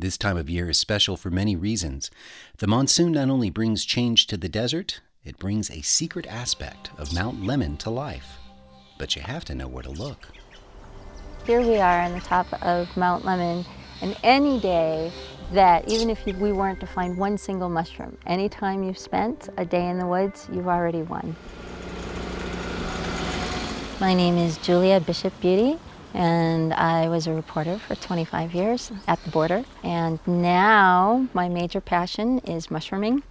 This 0.00 0.16
time 0.16 0.38
of 0.38 0.48
year 0.48 0.70
is 0.70 0.78
special 0.78 1.18
for 1.18 1.28
many 1.28 1.54
reasons. 1.54 2.10
The 2.56 2.66
monsoon 2.66 3.12
not 3.12 3.28
only 3.28 3.50
brings 3.50 3.84
change 3.84 4.26
to 4.28 4.38
the 4.38 4.48
desert, 4.48 5.02
it 5.24 5.38
brings 5.38 5.70
a 5.70 5.82
secret 5.82 6.26
aspect 6.26 6.88
of 6.96 7.12
Mount 7.12 7.42
Lemmon 7.42 7.76
to 7.80 7.90
life. 7.90 8.38
But 8.98 9.14
you 9.14 9.20
have 9.20 9.44
to 9.44 9.54
know 9.54 9.68
where 9.68 9.82
to 9.82 9.90
look. 9.90 10.28
Here 11.44 11.60
we 11.60 11.76
are 11.76 12.00
on 12.00 12.14
the 12.14 12.20
top 12.20 12.46
of 12.62 12.88
Mount 12.96 13.24
Lemmon, 13.24 13.66
and 14.00 14.16
any 14.22 14.58
day 14.58 15.12
that, 15.52 15.86
even 15.86 16.08
if 16.08 16.24
we 16.24 16.50
weren't 16.50 16.80
to 16.80 16.86
find 16.86 17.18
one 17.18 17.36
single 17.36 17.68
mushroom, 17.68 18.16
any 18.26 18.48
time 18.48 18.82
you've 18.82 18.96
spent 18.96 19.50
a 19.58 19.66
day 19.66 19.86
in 19.86 19.98
the 19.98 20.06
woods, 20.06 20.48
you've 20.50 20.68
already 20.68 21.02
won. 21.02 21.36
My 24.00 24.14
name 24.14 24.38
is 24.38 24.56
Julia 24.56 24.98
Bishop 24.98 25.38
Beauty 25.42 25.78
and 26.14 26.74
I 26.74 27.08
was 27.08 27.26
a 27.26 27.32
reporter 27.32 27.78
for 27.78 27.94
25 27.94 28.54
years 28.54 28.92
at 29.06 29.22
the 29.24 29.30
border. 29.30 29.64
And 29.82 30.18
now 30.26 31.26
my 31.34 31.48
major 31.48 31.80
passion 31.80 32.40
is 32.40 32.70
mushrooming. 32.70 33.22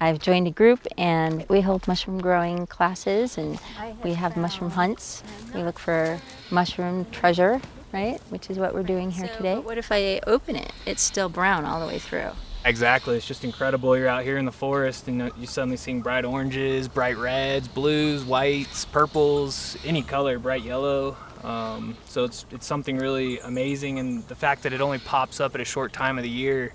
I've 0.00 0.18
joined 0.18 0.46
a 0.46 0.50
group 0.50 0.86
and 0.98 1.46
we 1.48 1.60
hold 1.60 1.86
mushroom 1.88 2.20
growing 2.20 2.66
classes 2.66 3.38
and 3.38 3.58
we 4.02 4.14
have 4.14 4.36
mushroom 4.36 4.70
hunts. 4.70 5.22
We 5.54 5.62
look 5.62 5.78
for 5.78 6.20
mushroom 6.50 7.06
treasure, 7.10 7.60
right? 7.92 8.20
Which 8.28 8.50
is 8.50 8.58
what 8.58 8.74
we're 8.74 8.82
doing 8.82 9.10
here 9.10 9.28
so, 9.28 9.36
today. 9.36 9.58
what 9.58 9.78
if 9.78 9.90
I 9.90 10.20
open 10.26 10.56
it? 10.56 10.72
It's 10.84 11.02
still 11.02 11.28
brown 11.28 11.64
all 11.64 11.80
the 11.80 11.86
way 11.86 11.98
through. 11.98 12.30
Exactly. 12.66 13.16
It's 13.16 13.26
just 13.26 13.44
incredible. 13.44 13.96
You're 13.96 14.08
out 14.08 14.24
here 14.24 14.38
in 14.38 14.46
the 14.46 14.52
forest 14.52 15.06
and 15.06 15.30
you 15.38 15.46
suddenly 15.46 15.76
seeing 15.76 16.00
bright 16.00 16.24
oranges, 16.24 16.88
bright 16.88 17.16
reds, 17.16 17.68
blues, 17.68 18.24
whites, 18.24 18.84
purples, 18.86 19.76
any 19.84 20.02
color, 20.02 20.38
bright 20.38 20.62
yellow. 20.62 21.16
Um, 21.44 21.96
so 22.06 22.24
it's 22.24 22.46
it's 22.50 22.66
something 22.66 22.96
really 22.96 23.38
amazing, 23.40 23.98
and 23.98 24.26
the 24.28 24.34
fact 24.34 24.62
that 24.62 24.72
it 24.72 24.80
only 24.80 24.98
pops 24.98 25.40
up 25.40 25.54
at 25.54 25.60
a 25.60 25.64
short 25.64 25.92
time 25.92 26.16
of 26.16 26.24
the 26.24 26.30
year 26.30 26.72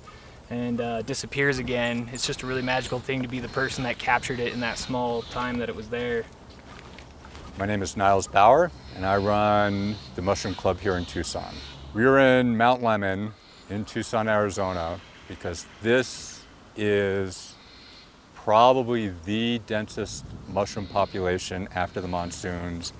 and 0.52 0.80
uh, 0.82 1.02
disappears 1.04 1.60
again, 1.60 2.10
it's 2.12 2.26
just 2.26 2.44
a 2.44 2.48
really 2.48 2.62
magical 2.62 3.00
thing 3.00 3.22
to 3.22 3.28
be 3.28 3.40
the 3.40 3.50
person 3.50 3.84
that 3.84 3.98
captured 3.98 4.40
it 4.40 4.54
in 4.54 4.60
that 4.60 4.78
small 4.78 5.22
time 5.24 5.60
that 5.60 5.70
it 5.70 5.76
was 5.76 5.90
there. 5.90 6.24
My 7.58 7.66
name 7.66 7.82
is 7.82 7.98
Niles 7.98 8.28
Bauer, 8.28 8.72
and 8.96 9.06
I 9.06 9.18
run 9.18 9.96
the 10.16 10.22
Mushroom 10.22 10.56
Club 10.56 10.80
here 10.80 10.96
in 10.96 11.06
Tucson. 11.06 11.54
We 11.94 12.06
are 12.06 12.20
in 12.20 12.56
Mount 12.56 12.82
Lemmon 12.82 13.32
in 13.70 13.86
Tucson, 13.86 14.28
Arizona, 14.28 15.00
because 15.28 15.66
this 15.82 16.44
is 16.76 17.56
probably 18.34 19.14
the 19.26 19.60
densest 19.68 20.26
mushroom 20.48 20.88
population 20.88 21.68
after 21.76 22.02
the 22.02 22.08
monsoons 22.08 22.94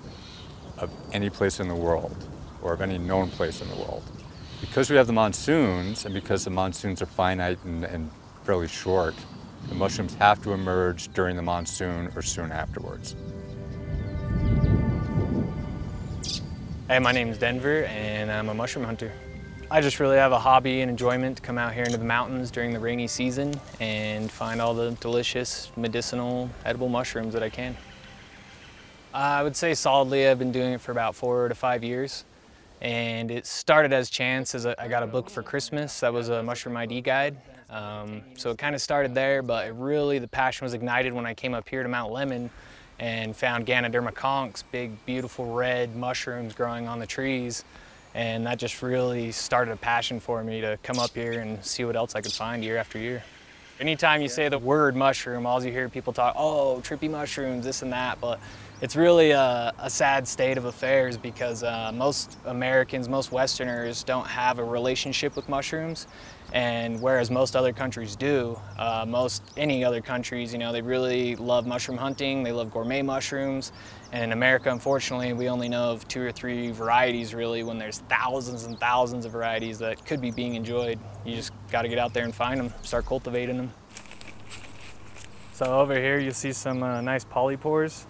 of 0.80 0.90
any 1.12 1.30
place 1.30 1.60
in 1.60 1.68
the 1.68 1.74
world. 1.74 2.16
or 2.62 2.74
of 2.74 2.82
any 2.82 2.98
known 2.98 3.30
place 3.30 3.62
in 3.62 3.68
the 3.70 3.76
world. 3.76 4.02
Because 4.60 4.90
we 4.90 4.96
have 4.96 5.06
the 5.06 5.14
monsoons 5.14 6.04
and 6.04 6.12
because 6.12 6.44
the 6.44 6.50
monsoons 6.50 7.00
are 7.00 7.06
finite 7.06 7.58
and, 7.64 7.84
and 7.84 8.10
fairly 8.44 8.68
short, 8.68 9.14
the 9.70 9.74
mushrooms 9.74 10.14
have 10.16 10.42
to 10.42 10.52
emerge 10.52 11.10
during 11.14 11.36
the 11.36 11.42
monsoon 11.42 12.12
or 12.14 12.20
soon 12.20 12.52
afterwards. 12.52 13.16
Hey, 16.86 16.98
my 16.98 17.12
name 17.12 17.28
is 17.30 17.38
Denver 17.38 17.84
and 17.84 18.30
I'm 18.30 18.50
a 18.50 18.54
mushroom 18.54 18.84
hunter. 18.84 19.10
I 19.70 19.80
just 19.80 20.00
really 20.00 20.18
have 20.18 20.32
a 20.32 20.38
hobby 20.38 20.82
and 20.82 20.90
enjoyment 20.90 21.36
to 21.36 21.42
come 21.42 21.56
out 21.56 21.72
here 21.72 21.84
into 21.84 21.96
the 21.96 22.04
mountains 22.04 22.50
during 22.50 22.74
the 22.74 22.80
rainy 22.80 23.06
season 23.06 23.58
and 23.78 24.30
find 24.30 24.60
all 24.60 24.74
the 24.74 24.90
delicious, 25.00 25.70
medicinal, 25.76 26.50
edible 26.66 26.90
mushrooms 26.90 27.32
that 27.32 27.42
I 27.42 27.48
can. 27.48 27.74
I 29.12 29.42
would 29.42 29.56
say 29.56 29.74
solidly 29.74 30.28
I've 30.28 30.38
been 30.38 30.52
doing 30.52 30.74
it 30.74 30.80
for 30.80 30.92
about 30.92 31.16
four 31.16 31.48
to 31.48 31.54
five 31.54 31.82
years. 31.82 32.24
And 32.80 33.30
it 33.30 33.44
started 33.44 33.92
as 33.92 34.08
chance 34.08 34.54
as 34.54 34.66
I 34.66 34.88
got 34.88 35.02
a 35.02 35.06
book 35.06 35.28
for 35.28 35.42
Christmas 35.42 36.00
that 36.00 36.12
was 36.12 36.28
a 36.28 36.42
mushroom 36.42 36.76
ID 36.76 37.00
guide. 37.00 37.36
Um, 37.68 38.22
so 38.36 38.50
it 38.50 38.58
kind 38.58 38.74
of 38.74 38.80
started 38.80 39.14
there, 39.14 39.42
but 39.42 39.66
it 39.66 39.72
really 39.72 40.18
the 40.18 40.28
passion 40.28 40.64
was 40.64 40.74
ignited 40.74 41.12
when 41.12 41.26
I 41.26 41.34
came 41.34 41.54
up 41.54 41.68
here 41.68 41.82
to 41.82 41.88
Mount 41.88 42.12
Lemmon 42.12 42.50
and 43.00 43.36
found 43.36 43.66
Ganoderma 43.66 44.12
conchs, 44.12 44.62
big, 44.70 44.92
beautiful 45.06 45.52
red 45.52 45.96
mushrooms 45.96 46.54
growing 46.54 46.86
on 46.86 47.00
the 47.00 47.06
trees. 47.06 47.64
And 48.14 48.46
that 48.46 48.58
just 48.58 48.80
really 48.80 49.32
started 49.32 49.72
a 49.72 49.76
passion 49.76 50.20
for 50.20 50.42
me 50.44 50.60
to 50.60 50.78
come 50.82 50.98
up 50.98 51.10
here 51.14 51.40
and 51.40 51.62
see 51.64 51.84
what 51.84 51.96
else 51.96 52.14
I 52.14 52.20
could 52.20 52.32
find 52.32 52.62
year 52.62 52.76
after 52.76 52.98
year. 52.98 53.22
Anytime 53.78 54.20
you 54.20 54.28
say 54.28 54.48
the 54.48 54.58
word 54.58 54.94
mushroom, 54.94 55.46
all 55.46 55.62
you 55.64 55.72
hear 55.72 55.88
people 55.88 56.12
talk, 56.12 56.34
oh, 56.36 56.80
trippy 56.84 57.10
mushrooms, 57.10 57.64
this 57.64 57.82
and 57.82 57.92
that, 57.92 58.20
but 58.20 58.38
it's 58.82 58.96
really 58.96 59.32
a, 59.32 59.72
a 59.78 59.90
sad 59.90 60.26
state 60.26 60.56
of 60.56 60.64
affairs 60.64 61.18
because 61.18 61.62
uh, 61.62 61.92
most 61.94 62.38
Americans, 62.46 63.08
most 63.08 63.30
Westerners 63.30 64.02
don't 64.02 64.26
have 64.26 64.58
a 64.58 64.64
relationship 64.64 65.36
with 65.36 65.48
mushrooms. 65.48 66.06
And 66.52 67.00
whereas 67.00 67.30
most 67.30 67.54
other 67.54 67.72
countries 67.72 68.16
do, 68.16 68.58
uh, 68.76 69.04
most 69.06 69.42
any 69.56 69.84
other 69.84 70.00
countries, 70.00 70.52
you 70.52 70.58
know, 70.58 70.72
they 70.72 70.82
really 70.82 71.36
love 71.36 71.64
mushroom 71.64 71.96
hunting, 71.96 72.42
they 72.42 72.50
love 72.50 72.72
gourmet 72.72 73.02
mushrooms. 73.02 73.70
And 74.10 74.24
in 74.24 74.32
America, 74.32 74.72
unfortunately, 74.72 75.32
we 75.32 75.48
only 75.48 75.68
know 75.68 75.92
of 75.92 76.08
two 76.08 76.22
or 76.22 76.32
three 76.32 76.72
varieties 76.72 77.34
really 77.34 77.62
when 77.62 77.78
there's 77.78 77.98
thousands 78.08 78.64
and 78.64 78.80
thousands 78.80 79.26
of 79.26 79.32
varieties 79.32 79.78
that 79.78 80.04
could 80.06 80.20
be 80.20 80.32
being 80.32 80.56
enjoyed. 80.56 80.98
You 81.24 81.36
just 81.36 81.52
got 81.70 81.82
to 81.82 81.88
get 81.88 81.98
out 81.98 82.14
there 82.14 82.24
and 82.24 82.34
find 82.34 82.58
them, 82.58 82.74
start 82.82 83.06
cultivating 83.06 83.56
them. 83.56 83.72
So 85.52 85.66
over 85.66 85.94
here 85.94 86.18
you 86.18 86.32
see 86.32 86.52
some 86.52 86.82
uh, 86.82 87.00
nice 87.00 87.24
polypores. 87.24 88.06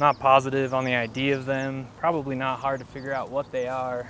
Not 0.00 0.18
positive 0.18 0.72
on 0.72 0.86
the 0.86 0.94
idea 0.94 1.36
of 1.36 1.44
them, 1.44 1.86
probably 1.98 2.34
not 2.34 2.58
hard 2.58 2.80
to 2.80 2.86
figure 2.86 3.12
out 3.12 3.30
what 3.30 3.52
they 3.52 3.68
are. 3.68 4.08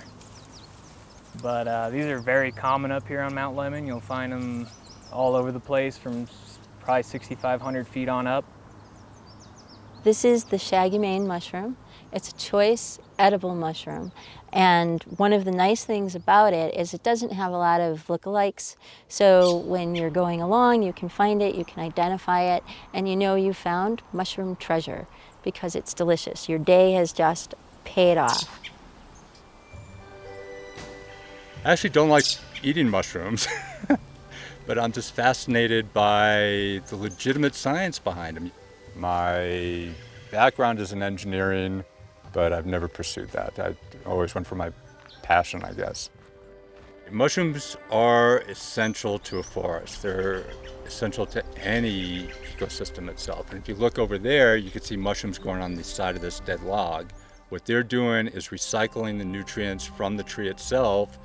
But 1.41 1.67
uh, 1.67 1.89
these 1.89 2.05
are 2.05 2.19
very 2.19 2.53
common 2.53 2.93
up 2.93 3.05
here 3.05 3.19
on 3.19 3.35
Mount 3.35 3.57
Lemmon. 3.57 3.85
You'll 3.85 3.99
find 3.99 4.31
them 4.31 4.67
all 5.11 5.35
over 5.35 5.51
the 5.51 5.59
place 5.59 5.97
from 5.97 6.29
probably 6.79 7.03
6,500 7.03 7.85
feet 7.85 8.07
on 8.07 8.25
up. 8.25 8.45
This 10.05 10.23
is 10.23 10.45
the 10.45 10.57
shaggy 10.57 10.97
mane 10.97 11.27
mushroom. 11.27 11.75
It's 12.13 12.29
a 12.29 12.35
choice 12.35 12.97
edible 13.19 13.53
mushroom. 13.53 14.13
And 14.53 15.03
one 15.17 15.33
of 15.33 15.43
the 15.43 15.51
nice 15.51 15.83
things 15.83 16.15
about 16.15 16.53
it 16.53 16.73
is 16.73 16.93
it 16.93 17.03
doesn't 17.03 17.33
have 17.33 17.51
a 17.51 17.57
lot 17.57 17.81
of 17.81 18.07
lookalikes. 18.07 18.77
So 19.09 19.57
when 19.57 19.95
you're 19.95 20.09
going 20.09 20.41
along, 20.41 20.83
you 20.83 20.93
can 20.93 21.09
find 21.09 21.41
it, 21.41 21.55
you 21.55 21.65
can 21.65 21.83
identify 21.83 22.43
it, 22.43 22.63
and 22.93 23.09
you 23.09 23.17
know 23.17 23.35
you 23.35 23.51
found 23.51 24.01
mushroom 24.13 24.55
treasure 24.55 25.05
because 25.43 25.75
it's 25.75 25.93
delicious. 25.93 26.47
Your 26.47 26.59
day 26.59 26.93
has 26.93 27.11
just 27.11 27.55
paid 27.83 28.17
off. 28.17 28.59
I 31.63 31.71
actually 31.71 31.91
don't 31.91 32.09
like 32.09 32.25
eating 32.63 32.89
mushrooms, 32.89 33.47
but 34.67 34.79
I'm 34.79 34.91
just 34.91 35.13
fascinated 35.13 35.93
by 35.93 36.81
the 36.87 36.95
legitimate 36.95 37.53
science 37.53 37.99
behind 37.99 38.37
them. 38.37 38.51
My 38.95 39.89
background 40.31 40.79
is 40.79 40.91
in 40.91 41.03
engineering, 41.03 41.83
but 42.33 42.51
I've 42.51 42.65
never 42.65 42.87
pursued 42.87 43.29
that. 43.31 43.59
I 43.59 43.75
always 44.07 44.33
went 44.33 44.47
for 44.47 44.55
my 44.55 44.71
passion, 45.21 45.63
I 45.63 45.73
guess. 45.73 46.09
Mushrooms 47.11 47.75
are 47.89 48.39
essential 48.47 49.19
to 49.19 49.39
a 49.39 49.43
forest. 49.43 50.01
They're 50.01 50.45
essential 50.85 51.25
to 51.25 51.43
any 51.57 52.29
ecosystem 52.55 53.09
itself. 53.09 53.51
And 53.51 53.61
if 53.61 53.67
you 53.67 53.75
look 53.75 53.99
over 53.99 54.17
there, 54.17 54.55
you 54.55 54.71
can 54.71 54.81
see 54.81 54.95
mushrooms 54.95 55.37
growing 55.37 55.61
on 55.61 55.75
the 55.75 55.83
side 55.83 56.15
of 56.15 56.21
this 56.21 56.39
dead 56.39 56.63
log. 56.63 57.11
What 57.49 57.65
they're 57.65 57.83
doing 57.83 58.27
is 58.27 58.47
recycling 58.47 59.17
the 59.17 59.25
nutrients 59.25 59.85
from 59.85 60.15
the 60.15 60.23
tree 60.23 60.47
itself 60.47 61.19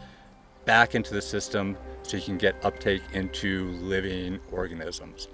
back 0.64 0.97
into 0.97 1.14
the 1.14 1.23
system 1.23 1.76
so 2.02 2.16
you 2.16 2.23
can 2.25 2.37
get 2.37 2.57
uptake 2.64 3.02
into 3.12 3.69
living 3.75 4.40
organisms. 4.50 5.28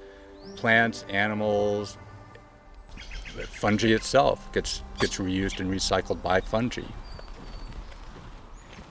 Plants, 0.57 1.07
animals, 1.09 1.97
fungi 3.49 3.89
itself 3.89 4.53
gets, 4.53 4.83
gets 5.01 5.17
reused 5.17 5.61
and 5.61 5.71
recycled 5.71 6.23
by 6.23 6.43
fungi. 6.43 6.83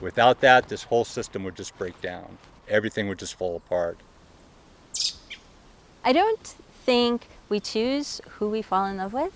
Without 0.02 0.40
that, 0.40 0.68
this 0.68 0.82
whole 0.82 1.04
system 1.04 1.44
would 1.44 1.56
just 1.56 1.76
break 1.78 1.98
down. 2.02 2.36
Everything 2.68 3.08
would 3.08 3.18
just 3.18 3.34
fall 3.34 3.56
apart. 3.56 3.96
I 6.04 6.12
don't 6.12 6.54
think 6.84 7.28
we 7.48 7.60
choose 7.60 8.20
who 8.32 8.50
we 8.50 8.60
fall 8.60 8.84
in 8.84 8.98
love 8.98 9.14
with 9.14 9.32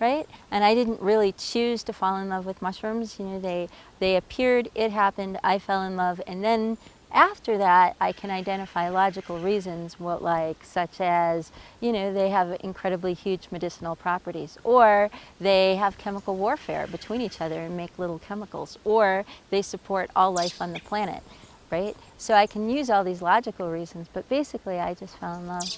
right? 0.00 0.28
And 0.50 0.64
I 0.64 0.74
didn't 0.74 1.00
really 1.00 1.32
choose 1.32 1.82
to 1.84 1.92
fall 1.92 2.16
in 2.16 2.28
love 2.28 2.46
with 2.46 2.62
mushrooms. 2.62 3.18
You 3.18 3.26
know, 3.26 3.40
they 3.40 3.68
they 3.98 4.16
appeared, 4.16 4.70
it 4.74 4.92
happened, 4.92 5.38
I 5.42 5.58
fell 5.58 5.82
in 5.82 5.96
love, 5.96 6.20
and 6.26 6.44
then 6.44 6.78
after 7.10 7.56
that, 7.58 7.96
I 8.00 8.12
can 8.12 8.30
identify 8.30 8.88
logical 8.88 9.38
reasons, 9.38 9.98
what 9.98 10.22
like 10.22 10.64
such 10.64 11.00
as 11.00 11.50
you 11.80 11.92
know 11.92 12.12
they 12.12 12.28
have 12.30 12.56
incredibly 12.60 13.14
huge 13.14 13.48
medicinal 13.50 13.96
properties, 13.96 14.58
or 14.64 15.10
they 15.40 15.76
have 15.76 15.96
chemical 15.98 16.36
warfare 16.36 16.86
between 16.86 17.20
each 17.20 17.40
other 17.40 17.60
and 17.60 17.76
make 17.76 17.98
little 17.98 18.18
chemicals, 18.18 18.78
or 18.84 19.24
they 19.50 19.62
support 19.62 20.10
all 20.14 20.32
life 20.32 20.60
on 20.60 20.72
the 20.72 20.80
planet, 20.80 21.22
right? 21.70 21.96
So 22.18 22.34
I 22.34 22.46
can 22.46 22.68
use 22.68 22.90
all 22.90 23.04
these 23.04 23.22
logical 23.22 23.70
reasons, 23.70 24.08
but 24.12 24.28
basically 24.28 24.78
I 24.78 24.94
just 24.94 25.16
fell 25.16 25.34
in 25.36 25.46
love. 25.46 25.76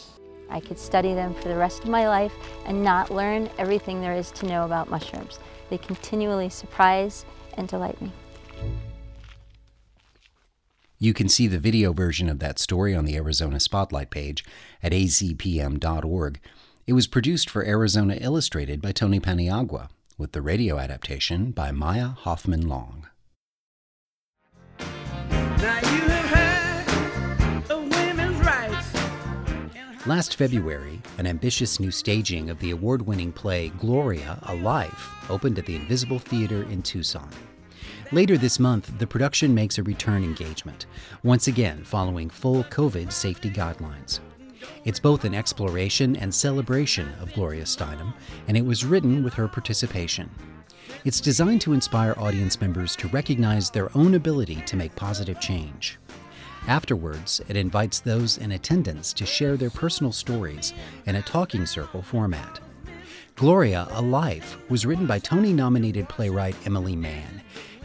I 0.51 0.59
could 0.59 0.81
study 0.81 1.15
them 1.15 1.35
for 1.35 1.47
the 1.47 1.57
rest 1.57 1.85
of 1.85 1.91
my 1.91 2.09
life 2.09 2.33
and 2.67 2.83
not 2.83 3.11
learn 3.11 3.49
everything 3.57 4.01
there 4.01 4.15
is 4.15 4.33
to 4.33 4.47
know 4.47 4.65
about 4.65 4.91
mushrooms. 4.91 5.39
They 5.69 5.79
continually 5.79 6.49
surprise 6.49 7.25
and 7.57 7.69
delight 7.69 8.01
me. 8.03 8.11
You 11.03 11.15
can 11.15 11.31
see 11.31 11.47
the 11.47 11.59
video 11.59 11.95
version 11.95 12.29
of 12.29 12.41
that 12.41 12.59
story 12.59 12.95
on 12.95 13.07
the 13.07 13.17
Arizona 13.17 13.59
Spotlight 13.59 14.11
page 14.11 14.45
at 14.83 14.93
azpm.org. 14.93 16.41
It 16.87 16.93
was 16.93 17.07
produced 17.07 17.49
for 17.49 17.65
Arizona 17.65 18.19
Illustrated 18.21 18.83
by 18.83 18.93
Tony 18.93 19.19
Paniagua, 19.19 19.89
with 20.19 20.33
the 20.33 20.43
radio 20.43 20.79
adaptation 20.79 21.53
by 21.53 21.73
Maya 21.73 22.09
Hoffman 22.09 22.69
Long. 22.69 23.07
Last 30.05 30.37
February, 30.37 31.01
an 31.17 31.27
ambitious 31.27 31.81
new 31.81 31.91
staging 31.91 32.51
of 32.51 32.59
the 32.59 32.73
award 32.73 33.07
winning 33.07 33.33
play 33.33 33.71
Gloria 33.79 34.39
A 34.43 34.55
Life 34.55 35.31
opened 35.31 35.59
at 35.59 35.65
the 35.65 35.77
Invisible 35.77 36.19
Theater 36.19 36.65
in 36.65 36.83
Tucson. 36.83 37.31
Later 38.13 38.37
this 38.37 38.59
month, 38.59 38.99
the 38.99 39.07
production 39.07 39.55
makes 39.55 39.79
a 39.79 39.85
return 39.85 40.25
engagement, 40.25 40.87
once 41.23 41.47
again 41.47 41.85
following 41.85 42.29
full 42.29 42.65
COVID 42.65 43.13
safety 43.13 43.49
guidelines. 43.49 44.19
It's 44.85 44.99
both 44.99 45.25
an 45.25 45.33
exploration 45.33 46.17
and 46.17 46.35
celebration 46.35 47.09
of 47.21 47.33
Gloria 47.35 47.63
Steinem, 47.63 48.13
and 48.49 48.57
it 48.57 48.65
was 48.65 48.85
written 48.85 49.23
with 49.23 49.35
her 49.35 49.47
participation. 49.47 50.29
It's 51.05 51.21
designed 51.21 51.61
to 51.61 51.73
inspire 51.73 52.17
audience 52.19 52.61
members 52.61 52.97
to 52.97 53.07
recognize 53.09 53.71
their 53.71 53.97
own 53.97 54.15
ability 54.15 54.61
to 54.67 54.77
make 54.77 54.97
positive 54.97 55.41
change. 55.41 55.97
Afterwards, 56.67 57.41
it 57.47 57.57
invites 57.57 58.01
those 58.01 58.39
in 58.39 58.51
attendance 58.51 59.13
to 59.13 59.25
share 59.25 59.57
their 59.57 59.71
personal 59.71 60.11
stories 60.11 60.75
in 61.07 61.15
a 61.15 61.23
talking 61.23 61.65
circle 61.65 62.03
format. 62.03 62.59
Gloria, 63.37 63.87
A 63.93 64.03
Life 64.03 64.59
was 64.69 64.85
written 64.85 65.07
by 65.07 65.21
Tony 65.21 65.53
nominated 65.53 66.09
playwright 66.09 66.57
Emily 66.67 66.97
Mann. 66.97 67.41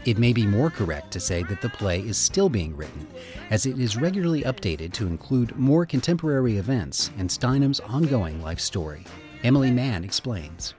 It 0.06 0.18
may 0.18 0.32
be 0.32 0.46
more 0.46 0.70
correct 0.70 1.10
to 1.14 1.20
say 1.20 1.42
that 1.42 1.60
the 1.60 1.68
play 1.68 1.98
is 1.98 2.16
still 2.16 2.48
being 2.48 2.76
written, 2.76 3.08
as 3.50 3.66
it 3.66 3.76
is 3.76 3.96
regularly 3.96 4.42
updated 4.42 4.92
to 4.92 5.06
include 5.08 5.58
more 5.58 5.84
contemporary 5.84 6.58
events 6.58 7.10
and 7.18 7.28
Steinem's 7.28 7.80
ongoing 7.80 8.40
life 8.40 8.60
story. 8.60 9.04
Emily 9.42 9.72
Mann 9.72 10.04
explains. 10.04 10.74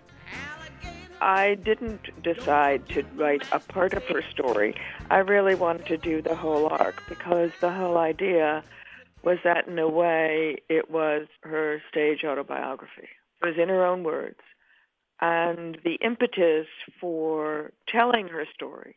I 1.19 1.55
didn't 1.55 2.23
decide 2.23 2.87
to 2.89 3.03
write 3.17 3.43
a 3.51 3.59
part 3.59 3.91
of 3.95 4.03
her 4.03 4.21
story. 4.31 4.75
I 5.09 5.17
really 5.17 5.55
wanted 5.55 5.87
to 5.87 5.97
do 5.97 6.21
the 6.21 6.35
whole 6.35 6.67
arc 6.67 7.03
because 7.09 7.51
the 7.59 7.73
whole 7.73 7.97
idea 7.97 8.63
was 9.23 9.39
that, 9.43 9.67
in 9.67 9.77
a 9.77 9.89
way, 9.89 10.59
it 10.69 10.89
was 10.89 11.27
her 11.41 11.81
stage 11.91 12.23
autobiography. 12.23 13.09
It 13.41 13.45
was 13.45 13.57
in 13.57 13.67
her 13.67 13.85
own 13.85 14.05
words. 14.05 14.39
And 15.19 15.77
the 15.83 15.95
impetus 15.95 16.67
for 17.01 17.73
telling 17.89 18.29
her 18.29 18.45
story 18.53 18.95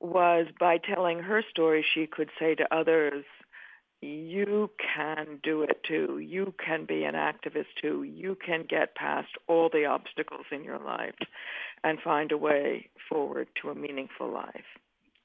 was 0.00 0.46
by 0.58 0.78
telling 0.78 1.20
her 1.20 1.42
story, 1.50 1.84
she 1.94 2.06
could 2.06 2.30
say 2.38 2.54
to 2.54 2.74
others, 2.74 3.24
you 4.00 4.70
can 4.94 5.40
do 5.42 5.62
it 5.62 5.82
too. 5.82 6.18
You 6.18 6.54
can 6.64 6.84
be 6.84 7.04
an 7.04 7.14
activist 7.14 7.66
too. 7.80 8.04
You 8.04 8.36
can 8.36 8.64
get 8.68 8.94
past 8.94 9.28
all 9.48 9.68
the 9.72 9.86
obstacles 9.86 10.46
in 10.52 10.62
your 10.62 10.78
life 10.78 11.16
and 11.82 12.00
find 12.00 12.30
a 12.30 12.38
way 12.38 12.90
forward 13.08 13.48
to 13.60 13.70
a 13.70 13.74
meaningful 13.74 14.32
life. 14.32 14.64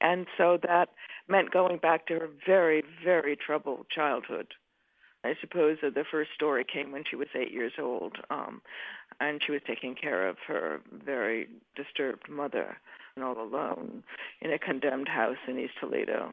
And 0.00 0.26
so 0.36 0.58
that 0.66 0.88
meant 1.28 1.52
going 1.52 1.78
back 1.78 2.06
to 2.06 2.14
her 2.14 2.28
very, 2.44 2.82
very 3.04 3.36
troubled 3.36 3.86
childhood. 3.90 4.48
I 5.24 5.34
suppose 5.40 5.78
that 5.82 5.94
the 5.94 6.04
first 6.10 6.30
story 6.34 6.64
came 6.70 6.92
when 6.92 7.04
she 7.08 7.16
was 7.16 7.28
eight 7.34 7.52
years 7.52 7.72
old, 7.78 8.18
um, 8.28 8.60
and 9.20 9.40
she 9.42 9.52
was 9.52 9.62
taking 9.66 9.94
care 9.94 10.28
of 10.28 10.36
her 10.46 10.82
very 10.92 11.48
disturbed 11.76 12.28
mother 12.28 12.76
and 13.16 13.24
all 13.24 13.40
alone 13.40 14.02
in 14.40 14.52
a 14.52 14.58
condemned 14.58 15.08
house 15.08 15.36
in 15.46 15.58
East 15.58 15.74
Toledo. 15.80 16.32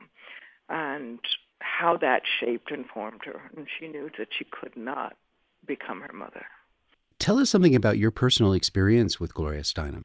And 0.70 1.20
how 1.60 1.98
that 1.98 2.24
shaped 2.40 2.72
and 2.72 2.86
formed 2.86 3.22
her. 3.26 3.42
And 3.56 3.68
she 3.80 3.88
knew 3.88 4.10
that 4.18 4.30
she 4.38 4.46
could 4.46 4.76
not 4.76 5.16
become 5.66 6.02
her 6.02 6.14
mother. 6.14 6.46
Tell 7.20 7.38
us 7.38 7.50
something 7.50 7.76
about 7.76 7.98
your 7.98 8.12
personal 8.12 8.54
experience 8.54 9.20
with 9.20 9.34
Gloria 9.34 9.62
Steinem. 9.62 10.02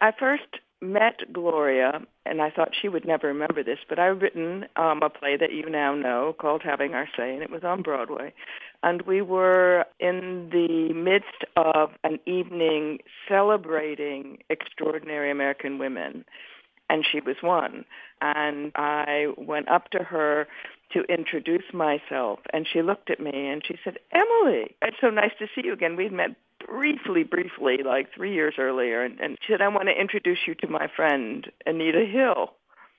I 0.00 0.12
first 0.18 0.60
met 0.80 1.32
Gloria, 1.32 2.02
and 2.26 2.40
I 2.40 2.50
thought 2.50 2.70
she 2.80 2.88
would 2.88 3.06
never 3.06 3.28
remember 3.28 3.64
this, 3.64 3.78
but 3.88 3.98
I've 3.98 4.20
written 4.20 4.66
um, 4.76 5.00
a 5.02 5.10
play 5.10 5.36
that 5.36 5.52
you 5.52 5.68
now 5.68 5.94
know 5.94 6.34
called 6.38 6.62
Having 6.62 6.94
Our 6.94 7.08
Say, 7.16 7.32
and 7.32 7.42
it 7.42 7.50
was 7.50 7.64
on 7.64 7.82
Broadway. 7.82 8.34
And 8.84 9.00
we 9.02 9.22
were 9.22 9.86
in 9.98 10.50
the 10.52 10.92
midst 10.92 11.42
of 11.56 11.92
an 12.04 12.20
evening 12.26 12.98
celebrating 13.26 14.40
extraordinary 14.50 15.30
American 15.30 15.78
women, 15.78 16.26
and 16.90 17.02
she 17.10 17.20
was 17.20 17.36
one. 17.40 17.86
And 18.20 18.72
I 18.76 19.28
went 19.38 19.70
up 19.70 19.90
to 19.92 20.04
her 20.04 20.46
to 20.92 21.00
introduce 21.04 21.72
myself, 21.72 22.40
and 22.52 22.66
she 22.70 22.82
looked 22.82 23.08
at 23.08 23.20
me 23.20 23.32
and 23.32 23.62
she 23.66 23.78
said, 23.82 23.96
Emily, 24.12 24.76
it's 24.82 24.98
so 25.00 25.08
nice 25.08 25.32
to 25.38 25.46
see 25.54 25.62
you 25.64 25.72
again. 25.72 25.96
We'd 25.96 26.12
met 26.12 26.36
briefly, 26.68 27.22
briefly, 27.22 27.78
like 27.82 28.12
three 28.14 28.34
years 28.34 28.56
earlier, 28.58 29.02
and, 29.02 29.18
and 29.18 29.38
she 29.40 29.54
said, 29.54 29.62
I 29.62 29.68
want 29.68 29.88
to 29.88 29.98
introduce 29.98 30.40
you 30.46 30.54
to 30.56 30.68
my 30.68 30.88
friend, 30.94 31.50
Anita 31.64 32.04
Hill. 32.04 32.52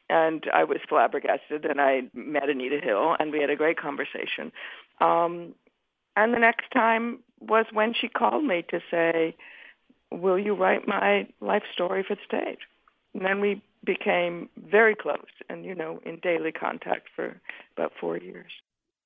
And 0.09 0.45
I 0.51 0.63
was 0.63 0.77
flabbergasted, 0.89 1.63
and 1.65 1.79
I 1.79 2.03
met 2.13 2.49
Anita 2.49 2.79
Hill, 2.83 3.15
and 3.19 3.31
we 3.31 3.39
had 3.39 3.51
a 3.51 3.55
great 3.55 3.77
conversation. 3.77 4.51
Um, 4.99 5.53
and 6.15 6.33
the 6.33 6.39
next 6.39 6.71
time 6.71 7.19
was 7.39 7.65
when 7.73 7.93
she 7.93 8.07
called 8.07 8.43
me 8.43 8.63
to 8.69 8.79
say, 8.89 9.35
will 10.11 10.39
you 10.39 10.55
write 10.55 10.87
my 10.87 11.27
life 11.41 11.63
story 11.73 12.03
for 12.07 12.15
the 12.15 12.21
stage? 12.25 12.59
And 13.13 13.25
then 13.25 13.41
we 13.41 13.61
became 13.85 14.49
very 14.69 14.95
close 14.95 15.29
and, 15.49 15.63
you 15.63 15.75
know, 15.75 15.99
in 16.05 16.19
daily 16.19 16.51
contact 16.51 17.07
for 17.15 17.39
about 17.77 17.91
four 17.99 18.17
years. 18.17 18.51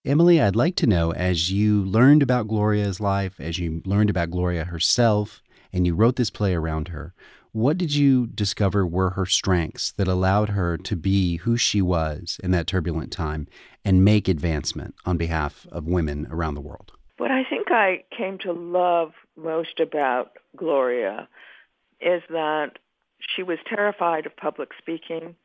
Emily, 0.06 0.40
I'd 0.40 0.56
like 0.56 0.76
to 0.78 0.88
know 0.88 1.12
as 1.12 1.52
you 1.52 1.84
learned 1.84 2.24
about 2.24 2.48
Gloria's 2.48 3.00
life, 3.00 3.40
as 3.40 3.60
you 3.60 3.82
learned 3.86 4.10
about 4.10 4.32
Gloria 4.32 4.66
herself, 4.66 5.42
and 5.74 5.86
you 5.86 5.94
wrote 5.94 6.16
this 6.16 6.30
play 6.30 6.56
around 6.56 6.88
her, 6.88 7.14
what 7.52 7.78
did 7.78 7.94
you 7.94 8.28
discover 8.28 8.86
were 8.86 9.12
her 9.12 9.26
strengths 9.26 9.92
that 9.94 10.08
allowed 10.08 10.50
her 10.50 10.78
to 10.78 10.96
be 10.96 11.38
who 11.38 11.58
she 11.58 11.82
was 11.82 12.40
in 12.44 12.52
that 12.52 12.68
turbulent 12.68 13.12
time 13.12 13.48
and 13.84 14.06
make 14.06 14.28
advancement 14.28 14.96
on 15.06 15.18
behalf 15.18 15.68
of 15.72 15.86
women 15.86 16.28
around 16.30 16.54
the 16.54 16.62
world? 16.62 16.94
What 17.20 17.32
I 17.32 17.44
think 17.44 17.70
I 17.70 18.06
came 18.18 18.38
to 18.40 18.54
love 18.54 19.12
most 19.36 19.82
about 19.82 20.38
Gloria 20.56 21.28
is 22.00 22.24
that 22.30 22.80
she 23.20 23.44
was 23.44 23.58
terrified 23.68 24.26
of 24.26 24.38
public 24.38 24.70
speaking, 24.78 25.36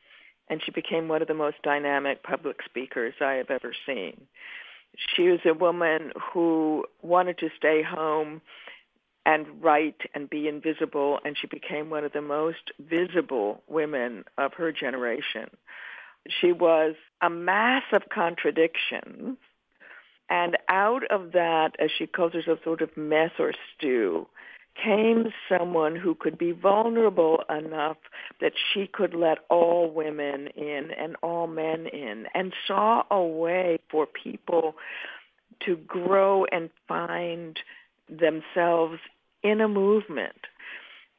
and 0.49 0.61
she 0.63 0.71
became 0.71 1.09
one 1.09 1.21
of 1.21 1.27
the 1.27 1.33
most 1.33 1.57
dynamic 1.63 2.23
public 2.23 2.61
speakers 2.63 3.15
I 3.19 3.33
have 3.33 3.51
ever 3.51 3.73
seen. 3.85 4.21
She 4.95 5.23
was 5.23 5.41
a 5.45 5.53
woman 5.53 6.13
who 6.31 6.85
wanted 7.01 7.39
to 7.39 7.49
stay 7.57 7.83
home 7.83 8.41
and 9.25 9.45
write 9.61 9.99
and 10.13 10.29
be 10.29 10.47
invisible, 10.47 11.19
and 11.25 11.37
she 11.37 11.47
became 11.47 11.89
one 11.89 12.05
of 12.05 12.13
the 12.13 12.21
most 12.21 12.71
visible 12.79 13.63
women 13.67 14.23
of 14.37 14.53
her 14.53 14.71
generation. 14.71 15.49
She 16.39 16.53
was 16.53 16.95
a 17.21 17.29
mass 17.29 17.83
of 17.91 18.03
contradictions, 18.07 19.37
and 20.29 20.57
out 20.69 21.03
of 21.11 21.33
that, 21.33 21.75
as 21.79 21.91
she 21.95 22.07
calls 22.07 22.33
herself, 22.33 22.59
sort 22.63 22.81
of 22.81 22.95
mess 22.97 23.31
or 23.39 23.53
stew, 23.75 24.27
came 24.81 25.31
someone 25.47 25.95
who 25.95 26.15
could 26.15 26.37
be 26.37 26.51
vulnerable 26.51 27.43
enough 27.49 27.97
that 28.41 28.53
she 28.73 28.87
could 28.87 29.13
let 29.13 29.39
all 29.49 29.89
women 29.89 30.47
in 30.47 30.91
and 30.91 31.15
all 31.23 31.47
men 31.47 31.87
in 31.87 32.25
and 32.33 32.53
saw 32.67 33.03
a 33.09 33.21
way 33.21 33.79
for 33.89 34.05
people 34.05 34.75
to 35.65 35.77
grow 35.77 36.45
and 36.45 36.69
find 36.87 37.59
themselves 38.09 38.99
in 39.43 39.61
a 39.61 39.67
movement. 39.67 40.47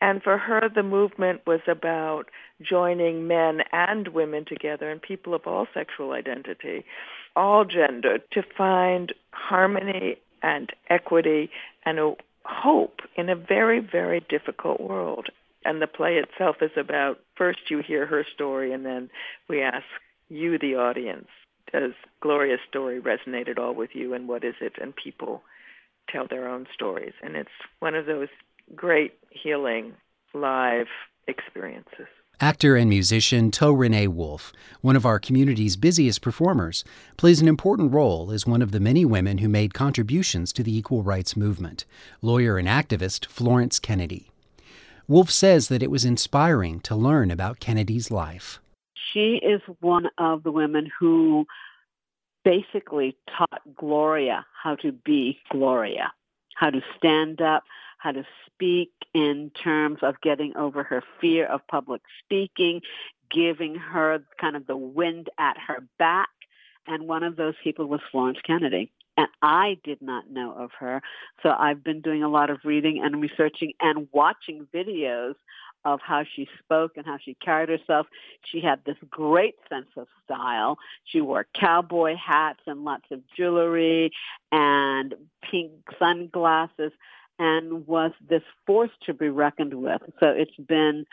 And 0.00 0.22
for 0.22 0.36
her, 0.36 0.68
the 0.68 0.82
movement 0.82 1.40
was 1.46 1.60
about 1.66 2.24
joining 2.60 3.26
men 3.26 3.62
and 3.72 4.08
women 4.08 4.44
together 4.44 4.90
and 4.90 5.00
people 5.00 5.34
of 5.34 5.46
all 5.46 5.66
sexual 5.72 6.12
identity, 6.12 6.84
all 7.36 7.64
gender, 7.64 8.18
to 8.32 8.42
find 8.56 9.12
harmony 9.30 10.16
and 10.42 10.70
equity 10.90 11.50
and 11.84 11.98
a 11.98 12.14
hope 12.44 13.00
in 13.16 13.28
a 13.28 13.36
very, 13.36 13.80
very 13.80 14.24
difficult 14.28 14.80
world. 14.80 15.28
And 15.64 15.82
the 15.82 15.86
play 15.86 16.14
itself 16.14 16.56
is 16.62 16.70
about 16.76 17.20
first 17.36 17.58
you 17.70 17.82
hear 17.86 18.06
her 18.06 18.24
story 18.34 18.72
and 18.72 18.86
then 18.86 19.10
we 19.48 19.62
ask 19.62 19.84
you, 20.28 20.58
the 20.58 20.76
audience, 20.76 21.28
does 21.72 21.92
Gloria's 22.20 22.60
story 22.68 23.00
resonate 23.00 23.48
at 23.48 23.58
all 23.58 23.74
with 23.74 23.90
you 23.92 24.14
and 24.14 24.28
what 24.28 24.44
is 24.44 24.54
it? 24.60 24.74
And 24.80 24.94
people 24.94 25.42
tell 26.08 26.26
their 26.28 26.48
own 26.48 26.66
stories. 26.72 27.14
And 27.22 27.36
it's 27.36 27.48
one 27.80 27.94
of 27.94 28.06
those 28.06 28.28
great 28.74 29.14
healing 29.30 29.92
live 30.34 30.86
experiences. 31.26 32.08
Actor 32.40 32.76
and 32.76 32.90
musician 32.90 33.50
To 33.52 33.72
Renee 33.72 34.08
Wolf, 34.08 34.52
one 34.82 34.94
of 34.94 35.06
our 35.06 35.18
community's 35.18 35.74
busiest 35.74 36.20
performers, 36.20 36.84
plays 37.16 37.40
an 37.40 37.48
important 37.48 37.94
role 37.94 38.30
as 38.30 38.46
one 38.46 38.60
of 38.60 38.72
the 38.72 38.80
many 38.80 39.06
women 39.06 39.38
who 39.38 39.48
made 39.48 39.72
contributions 39.72 40.52
to 40.52 40.62
the 40.62 40.76
equal 40.76 41.02
rights 41.02 41.34
movement, 41.34 41.86
lawyer 42.20 42.58
and 42.58 42.68
activist 42.68 43.24
Florence 43.24 43.78
Kennedy. 43.78 44.30
Wolf 45.08 45.30
says 45.30 45.68
that 45.68 45.82
it 45.82 45.90
was 45.90 46.04
inspiring 46.04 46.80
to 46.80 46.94
learn 46.94 47.30
about 47.30 47.58
Kennedy's 47.58 48.10
life. 48.10 48.60
She 49.14 49.40
is 49.42 49.62
one 49.80 50.10
of 50.18 50.42
the 50.42 50.52
women 50.52 50.90
who 51.00 51.46
basically 52.44 53.16
taught 53.34 53.62
Gloria 53.74 54.44
how 54.62 54.74
to 54.76 54.92
be 54.92 55.38
Gloria, 55.50 56.12
how 56.54 56.68
to 56.68 56.82
stand 56.98 57.40
up, 57.40 57.64
how 58.06 58.12
to 58.12 58.24
speak 58.46 58.92
in 59.14 59.50
terms 59.64 59.98
of 60.02 60.20
getting 60.20 60.56
over 60.56 60.84
her 60.84 61.02
fear 61.20 61.44
of 61.44 61.60
public 61.66 62.02
speaking, 62.22 62.80
giving 63.32 63.74
her 63.74 64.20
kind 64.40 64.54
of 64.54 64.64
the 64.68 64.76
wind 64.76 65.28
at 65.38 65.56
her 65.66 65.84
back. 65.98 66.28
And 66.86 67.08
one 67.08 67.24
of 67.24 67.34
those 67.34 67.54
people 67.64 67.86
was 67.86 68.00
Florence 68.12 68.38
Kennedy. 68.46 68.92
And 69.16 69.26
I 69.42 69.78
did 69.82 70.00
not 70.00 70.30
know 70.30 70.52
of 70.52 70.70
her. 70.78 71.02
So 71.42 71.52
I've 71.58 71.82
been 71.82 72.00
doing 72.00 72.22
a 72.22 72.28
lot 72.28 72.48
of 72.48 72.58
reading 72.64 73.02
and 73.02 73.20
researching 73.20 73.72
and 73.80 74.06
watching 74.12 74.68
videos 74.72 75.34
of 75.84 75.98
how 76.00 76.22
she 76.36 76.46
spoke 76.62 76.92
and 76.96 77.04
how 77.04 77.18
she 77.20 77.34
carried 77.34 77.70
herself. 77.70 78.06
She 78.44 78.60
had 78.60 78.84
this 78.84 78.96
great 79.10 79.56
sense 79.68 79.88
of 79.96 80.06
style. 80.24 80.78
She 81.04 81.20
wore 81.20 81.46
cowboy 81.54 82.14
hats 82.14 82.60
and 82.68 82.84
lots 82.84 83.06
of 83.10 83.20
jewelry 83.36 84.12
and 84.52 85.12
pink 85.50 85.72
sunglasses 85.98 86.92
and 87.38 87.86
was 87.86 88.12
this 88.28 88.42
force 88.66 88.90
to 89.06 89.14
be 89.14 89.28
reckoned 89.28 89.74
with. 89.74 90.02
So 90.20 90.28
it's 90.28 90.56
been 90.56 91.06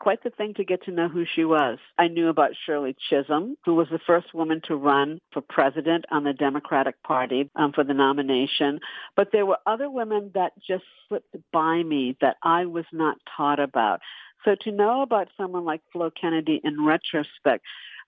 quite 0.00 0.22
the 0.24 0.30
thing 0.30 0.54
to 0.54 0.64
get 0.64 0.82
to 0.84 0.90
know 0.90 1.08
who 1.08 1.24
she 1.36 1.44
was. 1.44 1.78
I 1.98 2.08
knew 2.08 2.28
about 2.28 2.52
Shirley 2.66 2.96
Chisholm, 3.08 3.56
who 3.64 3.74
was 3.74 3.86
the 3.90 4.00
first 4.06 4.34
woman 4.34 4.62
to 4.66 4.74
run 4.74 5.20
for 5.32 5.42
president 5.42 6.06
on 6.10 6.24
the 6.24 6.32
Democratic 6.32 7.00
Party 7.02 7.50
um, 7.54 7.72
for 7.72 7.84
the 7.84 7.94
nomination. 7.94 8.80
But 9.14 9.28
there 9.30 9.46
were 9.46 9.58
other 9.66 9.90
women 9.90 10.30
that 10.34 10.52
just 10.66 10.84
slipped 11.06 11.36
by 11.52 11.82
me 11.82 12.16
that 12.20 12.36
I 12.42 12.64
was 12.64 12.86
not 12.92 13.18
taught 13.36 13.60
about. 13.60 14.00
So 14.44 14.56
to 14.62 14.72
know 14.72 15.02
about 15.02 15.28
someone 15.36 15.66
like 15.66 15.82
Flo 15.92 16.10
Kennedy 16.10 16.60
in 16.64 16.84
retrospect, 16.84 17.64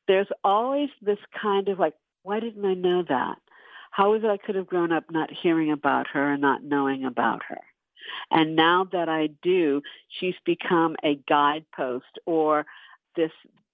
there's 0.08 0.28
always 0.42 0.88
this 1.02 1.18
kind 1.40 1.68
of 1.68 1.78
like, 1.78 1.94
why 2.22 2.40
didn't 2.40 2.64
I 2.64 2.74
know 2.74 3.04
that? 3.08 3.36
How 3.92 4.14
is 4.14 4.24
it 4.24 4.30
I 4.30 4.38
could 4.38 4.54
have 4.54 4.66
grown 4.66 4.90
up 4.90 5.04
not 5.10 5.30
hearing 5.30 5.70
about 5.70 6.08
her 6.08 6.32
and 6.32 6.40
not 6.40 6.64
knowing 6.64 7.04
about 7.04 7.42
her? 7.48 7.60
And 8.30 8.56
now 8.56 8.88
that 8.90 9.08
I 9.08 9.28
do, 9.42 9.82
she's 10.08 10.34
become 10.44 10.96
a 11.04 11.16
guidepost 11.28 12.18
or 12.26 12.64
this 13.16 13.30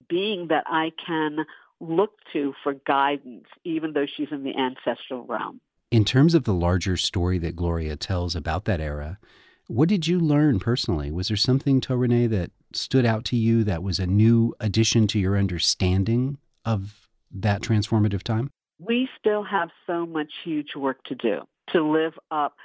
being 0.09 0.49
that 0.49 0.65
I 0.67 0.91
can 1.05 1.45
look 1.79 2.11
to 2.33 2.53
for 2.61 2.73
guidance, 2.73 3.45
even 3.63 3.93
though 3.93 4.05
she's 4.05 4.27
in 4.31 4.43
the 4.43 4.57
ancestral 4.57 5.25
realm. 5.25 5.61
In 5.89 6.03
terms 6.03 6.35
of 6.35 6.43
the 6.43 6.53
larger 6.53 6.97
story 6.97 7.37
that 7.39 7.55
Gloria 7.55 7.95
tells 7.95 8.35
about 8.35 8.65
that 8.65 8.81
era, 8.81 9.19
What 9.67 9.87
did 9.87 10.05
you 10.05 10.19
learn 10.19 10.59
personally? 10.59 11.11
Was 11.11 11.29
there 11.29 11.37
something, 11.37 11.81
Renee, 11.87 12.27
that 12.27 12.51
stood 12.73 13.05
out 13.05 13.23
to 13.25 13.37
you 13.37 13.63
that 13.63 13.81
was 13.81 13.99
a 13.99 14.05
new 14.05 14.53
addition 14.59 15.07
to 15.07 15.19
your 15.19 15.37
understanding 15.37 16.39
of 16.65 17.07
that 17.31 17.61
transformative 17.61 18.23
time? 18.23 18.49
We 18.79 19.09
still 19.19 19.43
have 19.43 19.69
so 19.85 20.05
much 20.05 20.31
huge 20.43 20.75
work 20.75 21.03
to 21.05 21.15
do 21.15 21.41
to 21.73 21.83
live 21.83 22.13
up 22.31 22.55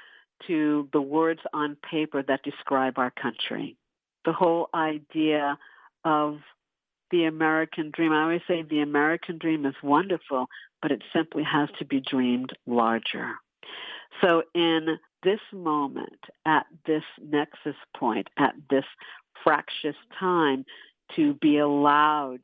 to 0.47 0.89
the 0.93 1.01
words 1.01 1.41
on 1.53 1.77
paper 1.89 2.23
that 2.23 2.43
describe 2.43 2.99
our 2.99 3.11
country. 3.11 3.77
The 4.25 4.33
whole 4.33 4.69
idea 4.75 5.59
of 6.05 6.39
the 7.11 7.25
American 7.25 7.91
dream. 7.95 8.13
I 8.13 8.23
always 8.23 8.41
say 8.49 8.63
the 8.63 8.81
American 8.81 9.39
dream 9.39 9.67
is 9.67 9.75
wonderful, 9.83 10.47
but 10.83 10.91
it 10.91 11.03
simply 11.15 11.43
has 11.45 11.69
to 11.79 11.85
be 11.85 12.01
dreamed 12.01 12.53
larger. 12.67 13.35
So 14.21 14.43
in 14.55 14.99
this 15.23 15.41
moment, 15.53 16.19
at 16.47 16.67
this 16.87 17.05
nexus 17.23 17.77
point, 17.97 18.29
at 18.39 18.55
this 18.71 18.85
fractious 19.43 19.97
time, 20.19 20.65
to 21.17 21.35
be 21.35 21.59
allowed 21.59 22.41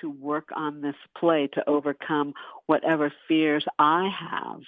to 0.00 0.10
work 0.10 0.48
on 0.54 0.80
this 0.80 0.96
play 1.16 1.48
to 1.54 1.68
overcome 1.68 2.34
whatever 2.66 3.12
fears 3.28 3.64
I 3.78 4.10
have 4.18 4.60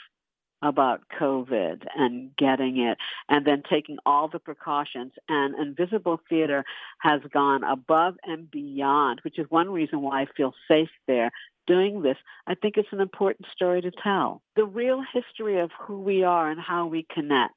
about 0.62 1.02
COVID 1.20 1.84
and 1.96 2.34
getting 2.36 2.78
it 2.78 2.96
and 3.28 3.44
then 3.44 3.62
taking 3.68 3.98
all 4.06 4.28
the 4.28 4.38
precautions. 4.38 5.12
And 5.28 5.54
Invisible 5.58 6.20
Theater 6.28 6.64
has 7.00 7.20
gone 7.32 7.64
above 7.64 8.14
and 8.24 8.50
beyond, 8.50 9.20
which 9.24 9.38
is 9.38 9.46
one 9.50 9.70
reason 9.70 10.00
why 10.00 10.22
I 10.22 10.26
feel 10.36 10.54
safe 10.68 10.90
there 11.06 11.30
doing 11.66 12.02
this. 12.02 12.16
I 12.46 12.54
think 12.54 12.76
it's 12.76 12.92
an 12.92 13.00
important 13.00 13.46
story 13.52 13.80
to 13.82 13.90
tell. 13.90 14.42
The 14.56 14.64
real 14.64 15.02
history 15.12 15.60
of 15.60 15.70
who 15.80 16.00
we 16.00 16.22
are 16.22 16.50
and 16.50 16.60
how 16.60 16.86
we 16.86 17.06
connect. 17.12 17.54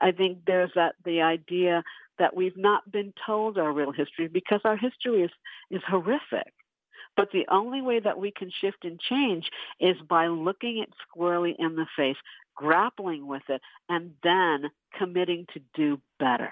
I 0.00 0.12
think 0.12 0.38
there's 0.46 0.70
that 0.74 0.94
the 1.04 1.22
idea 1.22 1.82
that 2.18 2.34
we've 2.34 2.56
not 2.56 2.90
been 2.90 3.12
told 3.26 3.58
our 3.58 3.72
real 3.72 3.92
history 3.92 4.28
because 4.28 4.60
our 4.64 4.76
history 4.76 5.22
is, 5.22 5.30
is 5.70 5.82
horrific. 5.86 6.52
But 7.18 7.32
the 7.32 7.46
only 7.50 7.82
way 7.82 7.98
that 7.98 8.20
we 8.20 8.30
can 8.30 8.48
shift 8.60 8.84
and 8.84 9.00
change 9.00 9.50
is 9.80 9.96
by 10.08 10.28
looking 10.28 10.78
it 10.78 10.90
squarely 11.02 11.56
in 11.58 11.74
the 11.74 11.86
face, 11.96 12.16
grappling 12.54 13.26
with 13.26 13.42
it, 13.48 13.60
and 13.88 14.12
then 14.22 14.70
committing 14.96 15.44
to 15.52 15.60
do 15.74 16.00
better. 16.20 16.50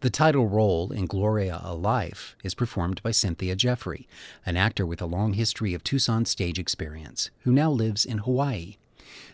The 0.00 0.10
title 0.10 0.48
role 0.48 0.90
in 0.90 1.06
Gloria 1.06 1.60
a 1.62 1.74
Life 1.76 2.34
is 2.42 2.56
performed 2.56 3.04
by 3.04 3.12
Cynthia 3.12 3.54
Jeffrey, 3.54 4.08
an 4.44 4.56
actor 4.56 4.84
with 4.84 5.00
a 5.00 5.06
long 5.06 5.34
history 5.34 5.74
of 5.74 5.84
Tucson 5.84 6.24
stage 6.24 6.58
experience, 6.58 7.30
who 7.44 7.52
now 7.52 7.70
lives 7.70 8.04
in 8.04 8.18
Hawaii. 8.18 8.78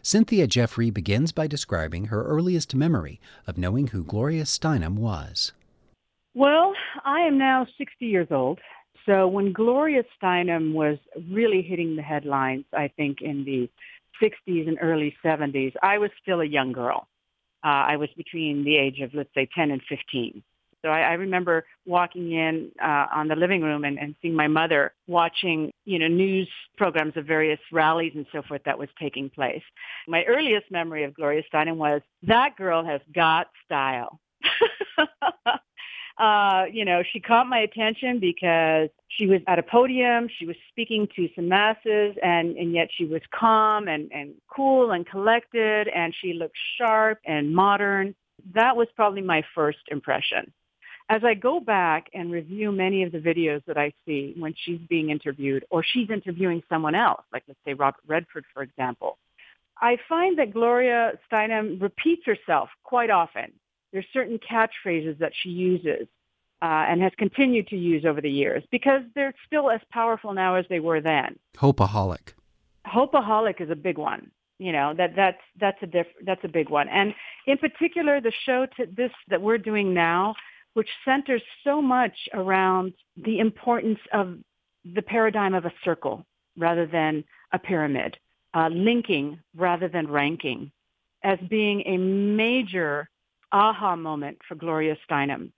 Cynthia 0.02 0.46
Jeffrey 0.46 0.90
begins 0.90 1.32
by 1.32 1.46
describing 1.46 2.06
her 2.06 2.22
earliest 2.22 2.74
memory 2.74 3.18
of 3.46 3.56
knowing 3.56 3.88
who 3.88 4.04
Gloria 4.04 4.44
Steinem 4.44 4.96
was. 4.96 5.52
Well, 6.34 6.74
I 7.06 7.20
am 7.20 7.38
now 7.38 7.66
60 7.78 8.04
years 8.04 8.28
old, 8.30 8.60
so 9.06 9.26
when 9.26 9.52
Gloria 9.52 10.02
Steinem 10.20 10.72
was 10.72 10.98
really 11.30 11.62
hitting 11.62 11.96
the 11.96 12.02
headlines, 12.02 12.64
I 12.72 12.88
think 12.96 13.20
in 13.20 13.44
the 13.44 13.68
60s 14.22 14.68
and 14.68 14.78
early 14.80 15.14
70s, 15.24 15.72
I 15.82 15.98
was 15.98 16.10
still 16.22 16.40
a 16.40 16.44
young 16.44 16.72
girl. 16.72 17.08
Uh, 17.64 17.92
I 17.92 17.96
was 17.96 18.08
between 18.16 18.64
the 18.64 18.76
age 18.76 19.00
of, 19.00 19.12
let's 19.14 19.30
say, 19.34 19.48
10 19.54 19.70
and 19.70 19.82
15. 19.88 20.42
So 20.82 20.88
I, 20.88 21.00
I 21.00 21.12
remember 21.12 21.66
walking 21.84 22.32
in 22.32 22.70
uh, 22.82 23.06
on 23.12 23.28
the 23.28 23.36
living 23.36 23.60
room 23.60 23.84
and, 23.84 23.98
and 23.98 24.14
seeing 24.22 24.34
my 24.34 24.48
mother 24.48 24.94
watching, 25.06 25.70
you 25.84 25.98
know, 25.98 26.08
news 26.08 26.48
programs 26.78 27.16
of 27.16 27.26
various 27.26 27.60
rallies 27.70 28.12
and 28.14 28.24
so 28.32 28.42
forth 28.42 28.62
that 28.64 28.78
was 28.78 28.88
taking 28.98 29.28
place. 29.28 29.62
My 30.08 30.24
earliest 30.24 30.70
memory 30.70 31.04
of 31.04 31.14
Gloria 31.14 31.42
Steinem 31.52 31.76
was 31.76 32.00
that 32.22 32.56
girl 32.56 32.82
has 32.84 33.02
got 33.14 33.48
style. 33.66 34.20
uh, 36.20 36.64
you 36.70 36.85
know, 36.85 37.02
she 37.12 37.18
caught 37.18 37.46
my 37.46 37.61
attention 37.61 38.20
because 38.20 38.90
she 39.09 39.26
was 39.26 39.40
at 39.46 39.59
a 39.59 39.62
podium, 39.62 40.28
she 40.38 40.44
was 40.44 40.56
speaking 40.68 41.09
to 41.16 41.28
some 41.35 41.48
masses, 41.48 42.14
and, 42.22 42.56
and 42.56 42.74
yet 42.74 42.88
she 42.96 43.06
was 43.06 43.22
calm 43.35 43.88
and, 43.88 44.12
and 44.12 44.35
cool 44.54 44.90
and 44.90 45.06
collected, 45.06 45.88
and 45.88 46.14
she 46.20 46.35
looked 46.35 46.59
sharp 46.76 47.20
and 47.24 47.54
modern. 47.54 48.14
That 48.54 48.76
was 48.76 48.87
probably 48.94 49.22
my 49.22 49.42
first 49.54 49.78
impression. 49.90 50.52
As 51.09 51.24
I 51.24 51.35
go 51.35 51.59
back 51.59 52.09
and 52.12 52.30
review 52.30 52.70
many 52.70 53.02
of 53.02 53.12
the 53.12 53.18
videos 53.18 53.64
that 53.64 53.78
I 53.78 53.92
see 54.06 54.35
when 54.38 54.54
she's 54.56 54.80
being 54.88 55.11
interviewed 55.11 55.64
or 55.70 55.83
she's 55.83 56.11
interviewing 56.11 56.62
someone 56.68 56.94
else, 56.94 57.22
like 57.33 57.44
let's 57.48 57.59
say 57.64 57.72
Robert 57.72 58.02
Redford, 58.06 58.44
for 58.52 58.62
example, 58.62 59.18
I 59.80 59.96
find 60.09 60.38
that 60.38 60.52
Gloria 60.52 61.12
Steinem 61.30 61.80
repeats 61.80 62.22
herself 62.26 62.68
quite 62.85 63.11
often. 63.11 63.52
There's 63.92 64.07
certain 64.12 64.38
catchphrases 64.38 65.18
that 65.18 65.33
she 65.35 65.50
uses 65.50 66.07
uh, 66.62 66.87
and 66.88 67.03
has 67.03 67.12
continued 67.18 67.68
to 67.68 67.76
use 67.76 68.05
over 68.05 68.20
the 68.20 68.31
years 68.31 68.62
because 68.70 69.03
they're 69.14 69.35
still 69.46 69.70
as 69.70 69.81
powerful 69.90 70.33
now 70.33 70.57
as 70.57 70.64
they 70.68 70.81
were 70.81 71.00
then. 71.00 71.38
Hopeaholic. 71.57 72.35
Hopeaholic 72.87 73.61
is 73.61 73.70
a 73.70 73.76
big 73.76 73.98
one. 73.98 74.31
You 74.59 74.72
know 74.72 74.92
that 74.92 75.16
that's 75.16 75.40
that's 75.59 75.83
a 75.83 75.87
diff- 75.87 76.20
that's 76.26 76.44
a 76.44 76.48
big 76.48 76.68
one, 76.68 76.87
and 76.90 77.14
in 77.46 77.57
particular, 77.57 78.20
the 78.20 78.33
show 78.44 78.66
to 78.76 78.85
this 78.94 79.11
that 79.29 79.40
we're 79.40 79.57
doing 79.57 79.94
now, 79.94 80.35
which 80.74 80.88
centers 81.03 81.40
so 81.64 81.81
much 81.81 82.29
around 82.35 82.92
the 83.16 83.38
importance 83.38 84.00
of 84.12 84.37
the 84.85 85.00
paradigm 85.00 85.55
of 85.55 85.64
a 85.64 85.72
circle 85.83 86.26
rather 86.59 86.85
than 86.85 87.24
a 87.53 87.59
pyramid, 87.59 88.18
uh, 88.53 88.68
linking 88.70 89.40
rather 89.57 89.88
than 89.88 90.07
ranking, 90.07 90.70
as 91.24 91.38
being 91.48 91.83
a 91.87 91.96
major 91.96 93.09
aha 93.52 93.96
moment 93.96 94.38
for 94.46 94.54
Gloria 94.54 94.96
Steinem 95.08 95.50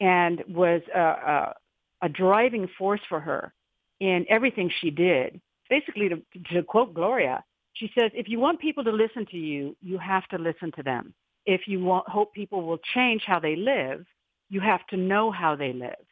and 0.00 0.42
was 0.48 0.80
a, 0.94 1.00
a, 1.00 1.54
a 2.02 2.08
driving 2.08 2.68
force 2.78 3.00
for 3.08 3.20
her 3.20 3.52
in 4.00 4.24
everything 4.28 4.70
she 4.80 4.90
did. 4.90 5.40
Basically, 5.68 6.08
to, 6.08 6.22
to 6.54 6.62
quote 6.62 6.94
Gloria, 6.94 7.44
she 7.74 7.90
says, 7.98 8.10
if 8.14 8.28
you 8.28 8.38
want 8.38 8.60
people 8.60 8.84
to 8.84 8.92
listen 8.92 9.26
to 9.30 9.36
you, 9.36 9.76
you 9.82 9.98
have 9.98 10.26
to 10.28 10.38
listen 10.38 10.72
to 10.76 10.82
them. 10.82 11.14
If 11.46 11.62
you 11.66 11.80
want, 11.84 12.08
hope 12.08 12.32
people 12.32 12.62
will 12.62 12.78
change 12.94 13.22
how 13.26 13.38
they 13.38 13.56
live, 13.56 14.04
you 14.48 14.60
have 14.60 14.86
to 14.88 14.96
know 14.96 15.30
how 15.30 15.56
they 15.56 15.72
live. 15.72 16.04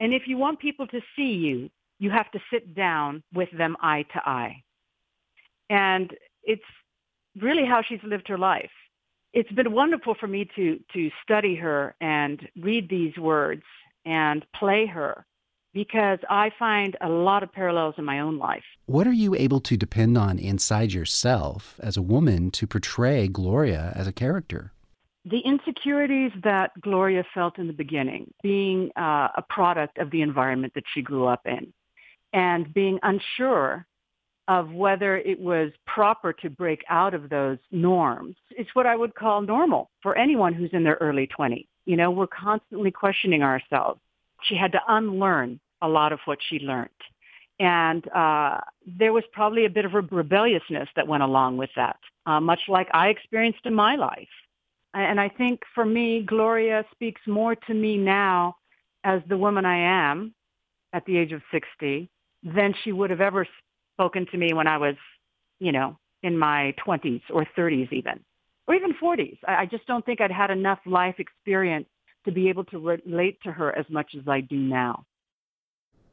And 0.00 0.12
if 0.12 0.22
you 0.26 0.36
want 0.36 0.60
people 0.60 0.86
to 0.88 1.00
see 1.16 1.32
you, 1.32 1.70
you 1.98 2.10
have 2.10 2.30
to 2.32 2.40
sit 2.52 2.74
down 2.74 3.22
with 3.32 3.48
them 3.56 3.76
eye 3.80 4.04
to 4.14 4.20
eye. 4.24 4.62
And 5.70 6.12
it's 6.44 6.62
really 7.40 7.66
how 7.66 7.82
she's 7.82 8.00
lived 8.02 8.28
her 8.28 8.38
life 8.38 8.70
it's 9.38 9.52
been 9.52 9.70
wonderful 9.70 10.16
for 10.18 10.26
me 10.26 10.48
to 10.56 10.80
to 10.92 11.10
study 11.22 11.54
her 11.54 11.94
and 12.00 12.48
read 12.60 12.88
these 12.88 13.16
words 13.16 13.62
and 14.04 14.44
play 14.52 14.84
her 14.86 15.24
because 15.72 16.18
I 16.28 16.50
find 16.58 16.96
a 17.00 17.08
lot 17.08 17.44
of 17.44 17.52
parallels 17.52 17.94
in 17.98 18.04
my 18.04 18.18
own 18.18 18.38
life. 18.38 18.64
What 18.86 19.06
are 19.06 19.12
you 19.12 19.36
able 19.36 19.60
to 19.60 19.76
depend 19.76 20.18
on 20.18 20.40
inside 20.40 20.92
yourself 20.92 21.78
as 21.80 21.96
a 21.96 22.02
woman 22.02 22.50
to 22.52 22.66
portray 22.66 23.28
Gloria 23.28 23.92
as 23.94 24.08
a 24.08 24.12
character? 24.12 24.72
The 25.24 25.40
insecurities 25.44 26.32
that 26.42 26.72
Gloria 26.80 27.24
felt 27.32 27.58
in 27.58 27.68
the 27.68 27.72
beginning, 27.72 28.32
being 28.42 28.90
uh, 28.96 29.28
a 29.36 29.44
product 29.48 29.98
of 29.98 30.10
the 30.10 30.22
environment 30.22 30.72
that 30.74 30.84
she 30.92 31.00
grew 31.00 31.26
up 31.26 31.42
in, 31.44 31.72
and 32.32 32.74
being 32.74 32.98
unsure 33.04 33.86
of 34.48 34.72
whether 34.72 35.18
it 35.18 35.38
was 35.38 35.70
proper 35.86 36.32
to 36.32 36.48
break 36.48 36.82
out 36.88 37.12
of 37.12 37.28
those 37.28 37.58
norms. 37.70 38.34
It's 38.50 38.74
what 38.74 38.86
I 38.86 38.96
would 38.96 39.14
call 39.14 39.42
normal 39.42 39.90
for 40.02 40.16
anyone 40.16 40.54
who's 40.54 40.70
in 40.72 40.82
their 40.82 40.96
early 41.00 41.28
20s. 41.38 41.66
You 41.84 41.96
know, 41.96 42.10
we're 42.10 42.26
constantly 42.26 42.90
questioning 42.90 43.42
ourselves. 43.42 44.00
She 44.42 44.56
had 44.56 44.72
to 44.72 44.80
unlearn 44.88 45.60
a 45.82 45.88
lot 45.88 46.12
of 46.12 46.20
what 46.24 46.38
she 46.48 46.58
learned. 46.60 46.88
And 47.60 48.08
uh, 48.12 48.60
there 48.86 49.12
was 49.12 49.24
probably 49.32 49.66
a 49.66 49.70
bit 49.70 49.84
of 49.84 49.94
a 49.94 50.00
rebelliousness 50.00 50.88
that 50.96 51.06
went 51.06 51.22
along 51.22 51.56
with 51.58 51.70
that, 51.76 51.98
uh, 52.24 52.40
much 52.40 52.60
like 52.68 52.88
I 52.94 53.08
experienced 53.08 53.60
in 53.64 53.74
my 53.74 53.96
life. 53.96 54.28
And 54.94 55.20
I 55.20 55.28
think 55.28 55.60
for 55.74 55.84
me, 55.84 56.22
Gloria 56.22 56.84
speaks 56.92 57.20
more 57.26 57.54
to 57.54 57.74
me 57.74 57.98
now 57.98 58.56
as 59.04 59.20
the 59.28 59.36
woman 59.36 59.66
I 59.66 60.10
am 60.10 60.34
at 60.92 61.04
the 61.04 61.18
age 61.18 61.32
of 61.32 61.42
60 61.52 62.08
than 62.42 62.74
she 62.82 62.92
would 62.92 63.10
have 63.10 63.20
ever 63.20 63.46
spoken 63.98 64.26
to 64.30 64.38
me 64.38 64.52
when 64.54 64.68
I 64.68 64.78
was, 64.78 64.94
you 65.58 65.72
know, 65.72 65.98
in 66.22 66.38
my 66.38 66.72
20s 66.86 67.22
or 67.32 67.44
30s 67.56 67.92
even, 67.92 68.20
or 68.68 68.74
even 68.76 68.94
40s. 69.02 69.38
I, 69.46 69.62
I 69.62 69.66
just 69.66 69.86
don't 69.86 70.06
think 70.06 70.20
I'd 70.20 70.30
had 70.30 70.50
enough 70.50 70.78
life 70.86 71.16
experience 71.18 71.86
to 72.24 72.32
be 72.32 72.48
able 72.48 72.64
to 72.66 72.78
relate 72.78 73.38
to 73.42 73.50
her 73.50 73.76
as 73.76 73.86
much 73.90 74.12
as 74.16 74.28
I 74.28 74.40
do 74.40 74.56
now. 74.56 75.04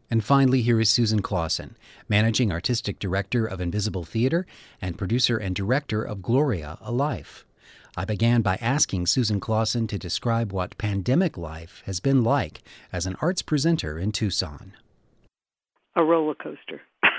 And 0.09 0.23
finally, 0.23 0.61
here 0.61 0.79
is 0.79 0.89
Susan 0.89 1.21
Claassen, 1.21 1.75
Managing 2.07 2.51
Artistic 2.51 2.99
Director 2.99 3.45
of 3.45 3.59
Invisible 3.59 4.03
Theater 4.03 4.45
and 4.81 4.97
producer 4.97 5.37
and 5.37 5.55
director 5.55 6.03
of 6.03 6.21
Gloria, 6.21 6.77
a 6.81 6.91
Life. 6.91 7.45
I 7.97 8.05
began 8.05 8.41
by 8.41 8.57
asking 8.61 9.07
Susan 9.07 9.39
Claassen 9.39 9.87
to 9.87 9.97
describe 9.97 10.51
what 10.51 10.77
pandemic 10.77 11.37
life 11.37 11.81
has 11.85 11.99
been 11.99 12.23
like 12.23 12.61
as 12.91 13.05
an 13.05 13.15
arts 13.21 13.41
presenter 13.41 13.97
in 13.97 14.11
Tucson. 14.11 14.73
A 15.95 16.03
roller 16.03 16.35
coaster. 16.35 16.81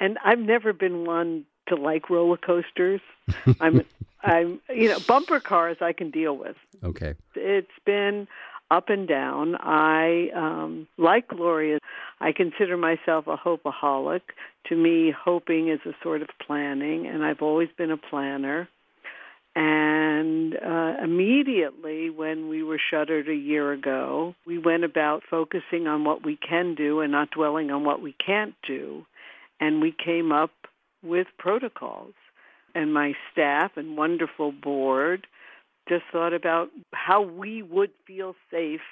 and 0.00 0.18
I've 0.24 0.38
never 0.38 0.72
been 0.72 1.04
one 1.04 1.44
to 1.68 1.76
like 1.76 2.10
roller 2.10 2.36
coasters. 2.36 3.00
I'm 3.60 3.84
I'm 4.22 4.60
you 4.68 4.88
know 4.88 4.98
bumper 5.06 5.40
cars 5.40 5.78
I 5.80 5.92
can 5.92 6.10
deal 6.10 6.36
with. 6.36 6.56
Okay. 6.82 7.14
It's 7.34 7.68
been 7.84 8.26
up 8.70 8.88
and 8.88 9.08
down. 9.08 9.56
I 9.56 10.30
um, 10.34 10.86
like 10.96 11.28
Gloria. 11.28 11.78
I 12.20 12.32
consider 12.32 12.76
myself 12.76 13.26
a 13.26 13.36
hopeaholic. 13.36 14.22
To 14.68 14.76
me, 14.76 15.14
hoping 15.16 15.68
is 15.68 15.80
a 15.86 15.92
sort 16.02 16.22
of 16.22 16.28
planning, 16.44 17.06
and 17.06 17.24
I've 17.24 17.40
always 17.40 17.68
been 17.76 17.90
a 17.90 17.96
planner. 17.96 18.68
And 19.56 20.54
uh, 20.54 20.94
immediately 21.02 22.10
when 22.10 22.48
we 22.48 22.62
were 22.62 22.78
shuttered 22.90 23.28
a 23.28 23.34
year 23.34 23.72
ago, 23.72 24.34
we 24.46 24.58
went 24.58 24.84
about 24.84 25.22
focusing 25.28 25.88
on 25.88 26.04
what 26.04 26.24
we 26.24 26.36
can 26.36 26.74
do 26.74 27.00
and 27.00 27.10
not 27.10 27.30
dwelling 27.30 27.70
on 27.70 27.82
what 27.84 28.00
we 28.00 28.14
can't 28.24 28.54
do. 28.66 29.04
And 29.60 29.80
we 29.80 29.92
came 29.92 30.32
up 30.32 30.52
with 31.02 31.26
protocols. 31.38 32.14
And 32.74 32.92
my 32.92 33.14
staff 33.32 33.72
and 33.76 33.96
wonderful 33.96 34.52
board 34.52 35.26
just 35.88 36.04
thought 36.12 36.34
about 36.34 36.68
how 36.92 37.22
we 37.22 37.62
would 37.62 37.90
feel 38.06 38.34
safe 38.50 38.82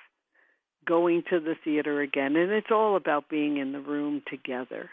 going 0.87 1.23
to 1.31 1.41
the 1.41 1.55
theater 1.63 2.01
again. 2.01 2.37
And 2.37 2.51
it's 2.51 2.71
all 2.71 2.97
about 2.97 3.29
being 3.29 3.59
in 3.59 3.73
the 3.73 3.81
room 3.81 4.23
together. 4.29 4.91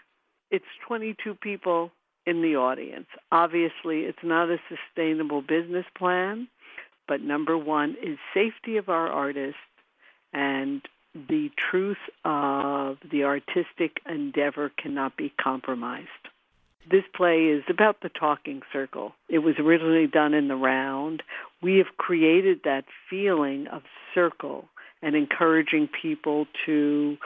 It's 0.51 0.65
22 0.87 1.35
people 1.35 1.91
in 2.25 2.41
the 2.41 2.55
audience. 2.55 3.07
Obviously, 3.31 4.01
it's 4.01 4.23
not 4.23 4.49
a 4.49 4.57
sustainable 4.69 5.41
business 5.41 5.85
plan, 5.97 6.47
but 7.07 7.21
number 7.21 7.57
one 7.57 7.95
is 8.01 8.17
safety 8.33 8.77
of 8.77 8.89
our 8.89 9.07
artists 9.07 9.57
and 10.33 10.81
the 11.15 11.51
truth 11.55 11.97
of 12.25 12.97
the 13.09 13.23
artistic 13.25 14.01
endeavor 14.07 14.69
cannot 14.69 15.15
be 15.15 15.31
compromised. 15.41 16.09
This 16.89 17.03
play 17.15 17.45
is 17.45 17.63
about 17.69 18.01
the 18.01 18.09
talking 18.09 18.61
circle. 18.73 19.13
It 19.29 19.39
was 19.39 19.55
originally 19.57 20.07
done 20.07 20.33
in 20.33 20.47
the 20.47 20.55
round. 20.55 21.23
We 21.61 21.77
have 21.77 21.97
created 21.97 22.61
that 22.65 22.85
feeling 23.09 23.67
of 23.67 23.83
circle 24.13 24.67
and 25.01 25.15
encouraging 25.15 25.87
people 25.87 26.47
to 26.65 27.17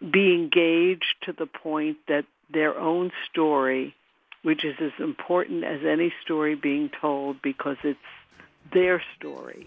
be 0.00 0.34
engaged 0.34 1.16
to 1.22 1.32
the 1.32 1.46
point 1.46 1.98
that 2.08 2.24
their 2.52 2.78
own 2.78 3.10
story, 3.30 3.94
which 4.42 4.64
is 4.64 4.76
as 4.80 4.92
important 4.98 5.64
as 5.64 5.80
any 5.84 6.12
story 6.22 6.54
being 6.54 6.90
told 7.00 7.42
because 7.42 7.76
it's 7.82 7.98
their 8.72 9.02
story, 9.18 9.66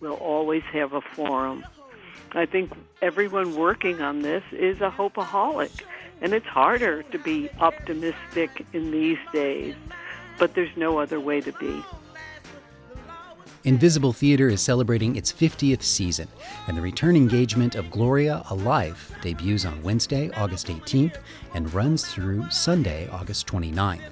will 0.00 0.14
always 0.14 0.62
have 0.72 0.92
a 0.92 1.00
forum. 1.00 1.64
I 2.32 2.46
think 2.46 2.72
everyone 3.00 3.54
working 3.54 4.00
on 4.00 4.22
this 4.22 4.42
is 4.52 4.80
a 4.80 4.90
hopeaholic 4.90 5.70
and 6.20 6.32
it's 6.32 6.46
harder 6.46 7.02
to 7.02 7.18
be 7.18 7.50
optimistic 7.60 8.64
in 8.72 8.90
these 8.90 9.18
days, 9.32 9.74
but 10.38 10.54
there's 10.54 10.74
no 10.76 10.98
other 10.98 11.20
way 11.20 11.40
to 11.40 11.52
be. 11.52 11.82
Invisible 13.64 14.12
Theater 14.12 14.48
is 14.48 14.60
celebrating 14.60 15.16
its 15.16 15.32
50th 15.32 15.82
season, 15.82 16.28
and 16.66 16.76
the 16.76 16.82
return 16.82 17.16
engagement 17.16 17.76
of 17.76 17.90
Gloria 17.90 18.42
A 18.50 18.54
Life 18.54 19.10
debuts 19.22 19.64
on 19.64 19.82
Wednesday, 19.82 20.30
August 20.36 20.66
18th, 20.66 21.16
and 21.54 21.72
runs 21.72 22.06
through 22.06 22.50
Sunday, 22.50 23.08
August 23.08 23.46
29th. 23.46 24.02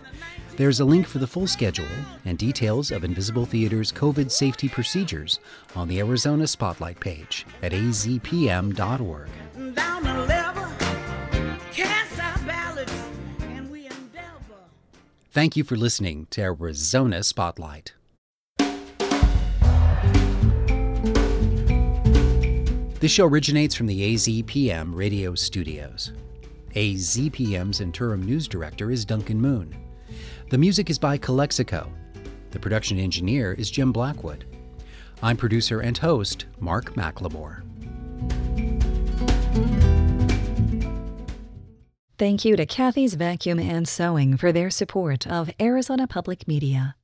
There's 0.56 0.80
a 0.80 0.84
link 0.84 1.06
for 1.06 1.18
the 1.18 1.26
full 1.26 1.46
schedule 1.46 1.86
and 2.26 2.36
details 2.36 2.90
of 2.90 3.04
Invisible 3.04 3.46
Theater's 3.46 3.90
COVID 3.90 4.30
safety 4.30 4.68
procedures 4.68 5.40
on 5.74 5.88
the 5.88 5.98
Arizona 6.00 6.46
Spotlight 6.46 7.00
page 7.00 7.46
at 7.62 7.72
azpm.org. 7.72 9.28
Thank 15.30 15.56
you 15.56 15.64
for 15.64 15.76
listening 15.76 16.26
to 16.30 16.42
Arizona 16.42 17.22
Spotlight. 17.22 17.94
This 23.00 23.10
show 23.10 23.26
originates 23.26 23.74
from 23.74 23.86
the 23.86 24.14
AZPM 24.14 24.94
radio 24.94 25.34
studios. 25.34 26.12
AZPM's 26.76 27.80
interim 27.80 28.22
news 28.22 28.46
director 28.46 28.90
is 28.90 29.06
Duncan 29.06 29.40
Moon. 29.40 29.74
The 30.52 30.58
music 30.58 30.90
is 30.90 30.98
by 30.98 31.16
Calexico. 31.16 31.90
The 32.50 32.58
production 32.58 32.98
engineer 32.98 33.54
is 33.54 33.70
Jim 33.70 33.90
Blackwood. 33.90 34.44
I'm 35.22 35.34
producer 35.34 35.80
and 35.80 35.96
host 35.96 36.44
Mark 36.60 36.92
McLemore. 36.92 37.62
Thank 42.18 42.44
you 42.44 42.54
to 42.56 42.66
Kathy's 42.66 43.14
Vacuum 43.14 43.60
and 43.60 43.88
Sewing 43.88 44.36
for 44.36 44.52
their 44.52 44.68
support 44.68 45.26
of 45.26 45.50
Arizona 45.58 46.06
Public 46.06 46.46
Media. 46.46 46.96